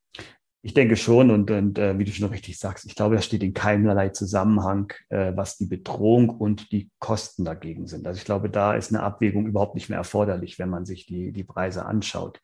Ich 0.64 0.74
denke 0.74 0.96
schon 0.96 1.30
und, 1.30 1.52
und 1.52 1.78
äh, 1.78 2.00
wie 2.00 2.04
du 2.04 2.12
schon 2.12 2.30
richtig 2.30 2.58
sagst, 2.58 2.86
ich 2.86 2.96
glaube, 2.96 3.14
das 3.14 3.26
steht 3.26 3.44
in 3.44 3.54
keinerlei 3.54 4.10
Zusammenhang, 4.10 4.92
äh, 5.10 5.34
was 5.36 5.58
die 5.58 5.68
Bedrohung 5.68 6.32
und 6.32 6.72
die 6.72 6.90
Kosten 6.98 7.46
dagegen 7.46 7.86
sind. 7.86 8.08
Also 8.08 8.18
ich 8.18 8.26
glaube, 8.26 8.50
da 8.50 8.74
ist 8.74 8.92
eine 8.92 9.04
Abwägung 9.04 9.46
überhaupt 9.46 9.76
nicht 9.76 9.90
mehr 9.90 10.00
erforderlich, 10.00 10.58
wenn 10.58 10.70
man 10.70 10.86
sich 10.86 11.06
die, 11.06 11.32
die 11.32 11.44
Preise 11.44 11.86
anschaut. 11.86 12.40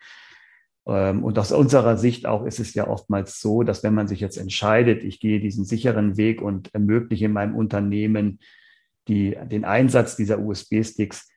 Ähm, 0.86 1.24
und 1.24 1.40
aus 1.40 1.52
unserer 1.52 1.98
Sicht 1.98 2.28
auch 2.28 2.46
ist 2.46 2.60
es 2.60 2.76
ja 2.76 2.88
oftmals 2.88 3.40
so, 3.40 3.64
dass 3.64 3.82
wenn 3.82 3.96
man 3.96 4.08
sich 4.08 4.20
jetzt 4.20 4.38
entscheidet, 4.38 5.04
ich 5.04 5.20
gehe 5.20 5.40
diesen 5.40 5.66
sicheren 5.66 6.18
Weg 6.18 6.40
und 6.40 6.72
ermögliche 6.76 7.30
meinem 7.30 7.56
Unternehmen 7.56 8.38
die, 9.10 9.38
den 9.52 9.65
Einsatz 9.65 10.15
dieser 10.15 10.39
USB-Sticks, 10.39 11.30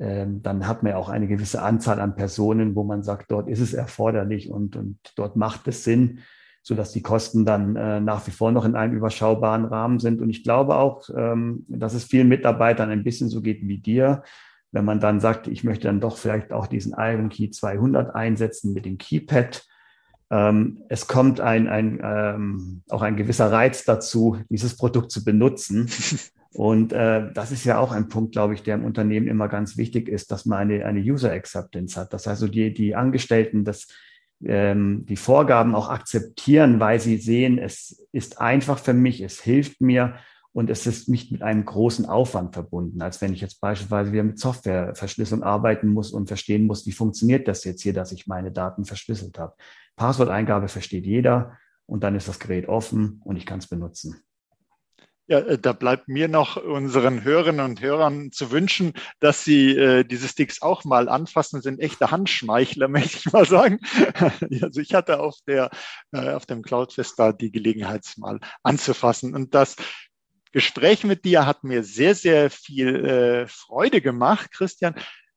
ähm, 0.00 0.42
dann 0.42 0.66
hat 0.66 0.82
man 0.82 0.92
ja 0.92 0.98
auch 0.98 1.08
eine 1.08 1.28
gewisse 1.28 1.62
Anzahl 1.62 2.00
an 2.00 2.16
Personen, 2.16 2.74
wo 2.74 2.84
man 2.84 3.02
sagt, 3.02 3.30
dort 3.30 3.48
ist 3.48 3.60
es 3.60 3.74
erforderlich 3.74 4.50
und, 4.50 4.76
und 4.76 4.98
dort 5.16 5.36
macht 5.36 5.68
es 5.68 5.84
Sinn, 5.84 6.20
sodass 6.62 6.92
die 6.92 7.02
Kosten 7.02 7.44
dann 7.44 7.76
äh, 7.76 8.00
nach 8.00 8.26
wie 8.26 8.30
vor 8.30 8.52
noch 8.52 8.64
in 8.64 8.76
einem 8.76 8.94
überschaubaren 8.94 9.64
Rahmen 9.64 9.98
sind. 9.98 10.20
Und 10.20 10.30
ich 10.30 10.44
glaube 10.44 10.76
auch, 10.76 11.08
ähm, 11.16 11.64
dass 11.68 11.94
es 11.94 12.04
vielen 12.04 12.28
Mitarbeitern 12.28 12.90
ein 12.90 13.04
bisschen 13.04 13.28
so 13.28 13.40
geht 13.40 13.66
wie 13.66 13.78
dir, 13.78 14.22
wenn 14.70 14.84
man 14.84 15.00
dann 15.00 15.18
sagt, 15.20 15.48
ich 15.48 15.64
möchte 15.64 15.88
dann 15.88 16.00
doch 16.00 16.16
vielleicht 16.16 16.52
auch 16.52 16.66
diesen 16.66 16.94
Iron 16.96 17.30
Key 17.30 17.50
200 17.50 18.14
einsetzen 18.14 18.74
mit 18.74 18.84
dem 18.84 18.98
Keypad. 18.98 19.66
Ähm, 20.30 20.82
es 20.88 21.06
kommt 21.06 21.40
ein, 21.40 21.68
ein, 21.68 22.00
ähm, 22.02 22.82
auch 22.90 23.02
ein 23.02 23.16
gewisser 23.16 23.50
Reiz 23.50 23.84
dazu, 23.84 24.38
dieses 24.48 24.76
Produkt 24.76 25.10
zu 25.10 25.24
benutzen. 25.24 25.88
Und 26.58 26.92
äh, 26.92 27.32
das 27.34 27.52
ist 27.52 27.64
ja 27.64 27.78
auch 27.78 27.92
ein 27.92 28.08
Punkt, 28.08 28.32
glaube 28.32 28.52
ich, 28.52 28.64
der 28.64 28.74
im 28.74 28.84
Unternehmen 28.84 29.28
immer 29.28 29.46
ganz 29.46 29.76
wichtig 29.76 30.08
ist, 30.08 30.32
dass 30.32 30.44
man 30.44 30.58
eine, 30.58 30.84
eine 30.86 30.98
User 30.98 31.30
Acceptance 31.30 32.00
hat. 32.00 32.12
Das 32.12 32.26
heißt, 32.26 32.42
also 32.42 32.48
die, 32.48 32.74
die 32.74 32.96
Angestellten 32.96 33.64
das, 33.64 33.86
ähm, 34.44 35.06
die 35.06 35.16
Vorgaben 35.16 35.76
auch 35.76 35.88
akzeptieren, 35.88 36.80
weil 36.80 36.98
sie 36.98 37.18
sehen, 37.18 37.58
es 37.58 38.04
ist 38.10 38.40
einfach 38.40 38.80
für 38.80 38.92
mich, 38.92 39.20
es 39.20 39.40
hilft 39.40 39.80
mir 39.80 40.16
und 40.50 40.68
es 40.68 40.84
ist 40.88 41.08
nicht 41.08 41.30
mit 41.30 41.42
einem 41.42 41.64
großen 41.64 42.06
Aufwand 42.06 42.54
verbunden, 42.54 43.02
als 43.02 43.20
wenn 43.20 43.32
ich 43.32 43.40
jetzt 43.40 43.60
beispielsweise 43.60 44.10
wieder 44.10 44.24
mit 44.24 44.40
Softwareverschlüsselung 44.40 45.44
arbeiten 45.44 45.86
muss 45.86 46.10
und 46.10 46.26
verstehen 46.26 46.66
muss, 46.66 46.86
wie 46.86 46.92
funktioniert 46.92 47.46
das 47.46 47.62
jetzt 47.62 47.82
hier, 47.82 47.92
dass 47.92 48.10
ich 48.10 48.26
meine 48.26 48.50
Daten 48.50 48.84
verschlüsselt 48.84 49.38
habe. 49.38 49.54
Passworteingabe 49.94 50.66
versteht 50.66 51.06
jeder 51.06 51.56
und 51.86 52.02
dann 52.02 52.16
ist 52.16 52.26
das 52.26 52.40
Gerät 52.40 52.68
offen 52.68 53.20
und 53.24 53.36
ich 53.36 53.46
kann 53.46 53.60
es 53.60 53.68
benutzen. 53.68 54.24
Ja, 55.28 55.40
äh, 55.40 55.58
da 55.58 55.74
bleibt 55.74 56.08
mir 56.08 56.26
noch 56.26 56.56
unseren 56.56 57.22
Hörerinnen 57.22 57.64
und 57.64 57.82
Hörern 57.82 58.32
zu 58.32 58.50
wünschen, 58.50 58.94
dass 59.20 59.44
sie 59.44 59.76
äh, 59.76 60.04
diese 60.04 60.26
Sticks 60.26 60.62
auch 60.62 60.84
mal 60.84 61.08
anfassen. 61.08 61.58
Das 61.58 61.64
sind 61.64 61.80
echte 61.80 62.10
Handschmeichler, 62.10 62.88
möchte 62.88 63.18
ich 63.18 63.32
mal 63.32 63.44
sagen. 63.44 63.78
also 64.62 64.80
ich 64.80 64.94
hatte 64.94 65.20
auf 65.20 65.36
der 65.46 65.70
äh, 66.12 66.30
auf 66.30 66.46
dem 66.46 66.62
Cloudfest 66.62 67.18
da 67.18 67.32
die 67.32 67.52
Gelegenheit, 67.52 67.98
mal 68.16 68.40
anzufassen. 68.62 69.34
Und 69.34 69.54
das 69.54 69.76
Gespräch 70.52 71.04
mit 71.04 71.26
dir 71.26 71.44
hat 71.44 71.62
mir 71.62 71.82
sehr, 71.84 72.14
sehr 72.14 72.48
viel 72.50 73.04
äh, 73.04 73.46
Freude 73.48 74.00
gemacht, 74.00 74.50
Christian, 74.50 74.94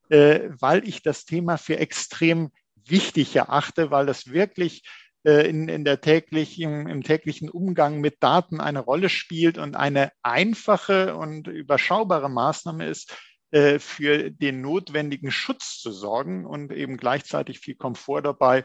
äh, 0.09 0.49
weil 0.59 0.87
ich 0.87 1.03
das 1.03 1.25
Thema 1.25 1.57
für 1.57 1.77
extrem 1.77 2.51
wichtig 2.85 3.35
erachte, 3.35 3.91
weil 3.91 4.05
das 4.05 4.27
wirklich 4.27 4.83
in, 5.23 5.69
in 5.69 5.83
der 5.85 6.01
täglichen, 6.01 6.87
im 6.87 7.03
täglichen 7.03 7.49
Umgang 7.49 8.01
mit 8.01 8.23
Daten 8.23 8.59
eine 8.59 8.79
Rolle 8.79 9.09
spielt 9.09 9.57
und 9.57 9.75
eine 9.75 10.11
einfache 10.23 11.15
und 11.15 11.47
überschaubare 11.47 12.29
Maßnahme 12.29 12.87
ist, 12.87 13.15
äh, 13.51 13.79
für 13.79 14.31
den 14.31 14.61
notwendigen 14.61 15.29
Schutz 15.29 15.79
zu 15.79 15.91
sorgen 15.91 16.45
und 16.45 16.71
eben 16.71 16.95
gleichzeitig 16.95 17.59
viel 17.59 17.75
Komfort 17.75 18.21
dabei. 18.21 18.63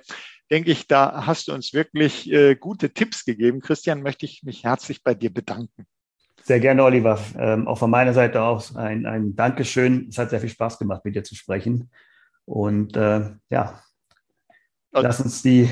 Denke 0.49 0.71
ich, 0.71 0.87
da 0.87 1.27
hast 1.27 1.49
du 1.49 1.53
uns 1.53 1.75
wirklich 1.75 2.31
äh, 2.31 2.55
gute 2.55 2.91
Tipps 2.91 3.25
gegeben. 3.25 3.61
Christian, 3.61 4.03
möchte 4.03 4.27
ich 4.27 4.45
mich 4.45 4.63
herzlich 4.63 5.03
bei 5.03 5.13
dir 5.15 5.35
bedanken. 5.35 5.87
Sehr 6.45 6.61
gerne, 6.61 6.85
Oliver. 6.85 7.19
Ähm, 7.37 7.67
auch 7.67 7.79
von 7.79 7.91
meiner 7.91 8.15
Seite 8.15 8.43
aus 8.43 8.77
ein, 8.77 9.07
ein 9.07 9.35
Dankeschön. 9.35 10.07
Es 10.09 10.19
hat 10.19 10.31
sehr 10.31 10.41
viel 10.41 10.51
Spaß 10.51 10.79
gemacht, 10.79 11.05
mit 11.05 11.17
dir 11.17 11.25
zu 11.25 11.35
sprechen. 11.35 11.91
Und 12.45 12.97
äh, 12.97 13.33
ja, 13.51 13.83
lass 15.01 15.21
uns 15.21 15.43
die, 15.43 15.71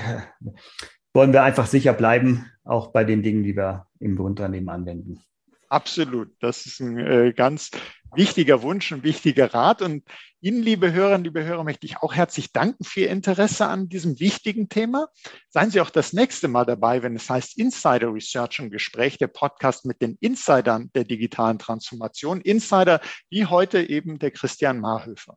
wollen 1.12 1.32
wir 1.32 1.42
einfach 1.42 1.66
sicher 1.66 1.92
bleiben, 1.92 2.50
auch 2.64 2.88
bei 2.88 3.04
den 3.04 3.22
Dingen, 3.22 3.42
die 3.42 3.56
wir 3.56 3.86
im 4.00 4.18
Unternehmen 4.20 4.68
anwenden. 4.68 5.20
Absolut. 5.68 6.30
Das 6.40 6.66
ist 6.66 6.80
ein 6.80 6.98
äh, 6.98 7.32
ganz 7.34 7.70
wichtiger 8.14 8.62
Wunsch, 8.62 8.92
ein 8.92 9.02
wichtiger 9.02 9.52
Rat. 9.52 9.82
Und 9.82 10.04
Ihnen, 10.40 10.62
liebe 10.62 10.92
Hörerinnen, 10.92 11.24
liebe 11.24 11.44
Hörer, 11.44 11.64
möchte 11.64 11.86
ich 11.86 11.96
auch 11.96 12.14
herzlich 12.14 12.52
danken 12.52 12.84
für 12.84 13.00
Ihr 13.00 13.10
Interesse 13.10 13.66
an 13.66 13.88
diesem 13.88 14.20
wichtigen 14.20 14.68
Thema. 14.68 15.08
Seien 15.48 15.70
Sie 15.70 15.80
auch 15.80 15.90
das 15.90 16.12
nächste 16.12 16.48
Mal 16.48 16.64
dabei, 16.64 17.02
wenn 17.02 17.16
es 17.16 17.28
heißt 17.28 17.58
Insider 17.58 18.12
Research 18.12 18.58
im 18.60 18.70
Gespräch, 18.70 19.18
der 19.18 19.28
Podcast 19.28 19.84
mit 19.84 20.00
den 20.00 20.16
Insidern 20.20 20.90
der 20.94 21.04
digitalen 21.04 21.58
Transformation. 21.58 22.40
Insider 22.40 23.00
wie 23.30 23.46
heute 23.46 23.82
eben 23.82 24.18
der 24.18 24.30
Christian 24.30 24.80
Marhöfer. 24.80 25.36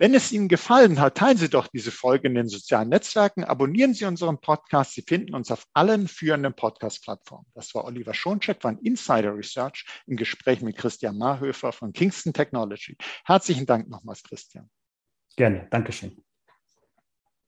Wenn 0.00 0.14
es 0.14 0.32
Ihnen 0.32 0.48
gefallen 0.48 0.98
hat, 0.98 1.18
teilen 1.18 1.36
Sie 1.36 1.50
doch 1.50 1.66
diese 1.66 1.90
Folge 1.90 2.26
in 2.26 2.34
den 2.34 2.48
sozialen 2.48 2.88
Netzwerken, 2.88 3.44
abonnieren 3.44 3.92
Sie 3.92 4.06
unseren 4.06 4.40
Podcast. 4.40 4.94
Sie 4.94 5.02
finden 5.02 5.34
uns 5.34 5.50
auf 5.50 5.66
allen 5.74 6.08
führenden 6.08 6.54
Podcast-Plattformen. 6.54 7.44
Das 7.52 7.74
war 7.74 7.84
Oliver 7.84 8.14
Schoncheck 8.14 8.62
von 8.62 8.78
Insider 8.78 9.36
Research 9.36 9.84
im 10.06 10.16
Gespräch 10.16 10.62
mit 10.62 10.78
Christian 10.78 11.18
Marhöfer 11.18 11.72
von 11.72 11.92
Kingston 11.92 12.32
Technology. 12.32 12.96
Herzlichen 13.26 13.66
Dank 13.66 13.90
nochmals, 13.90 14.22
Christian. 14.22 14.70
Gerne, 15.36 15.68
Dankeschön. 15.70 16.24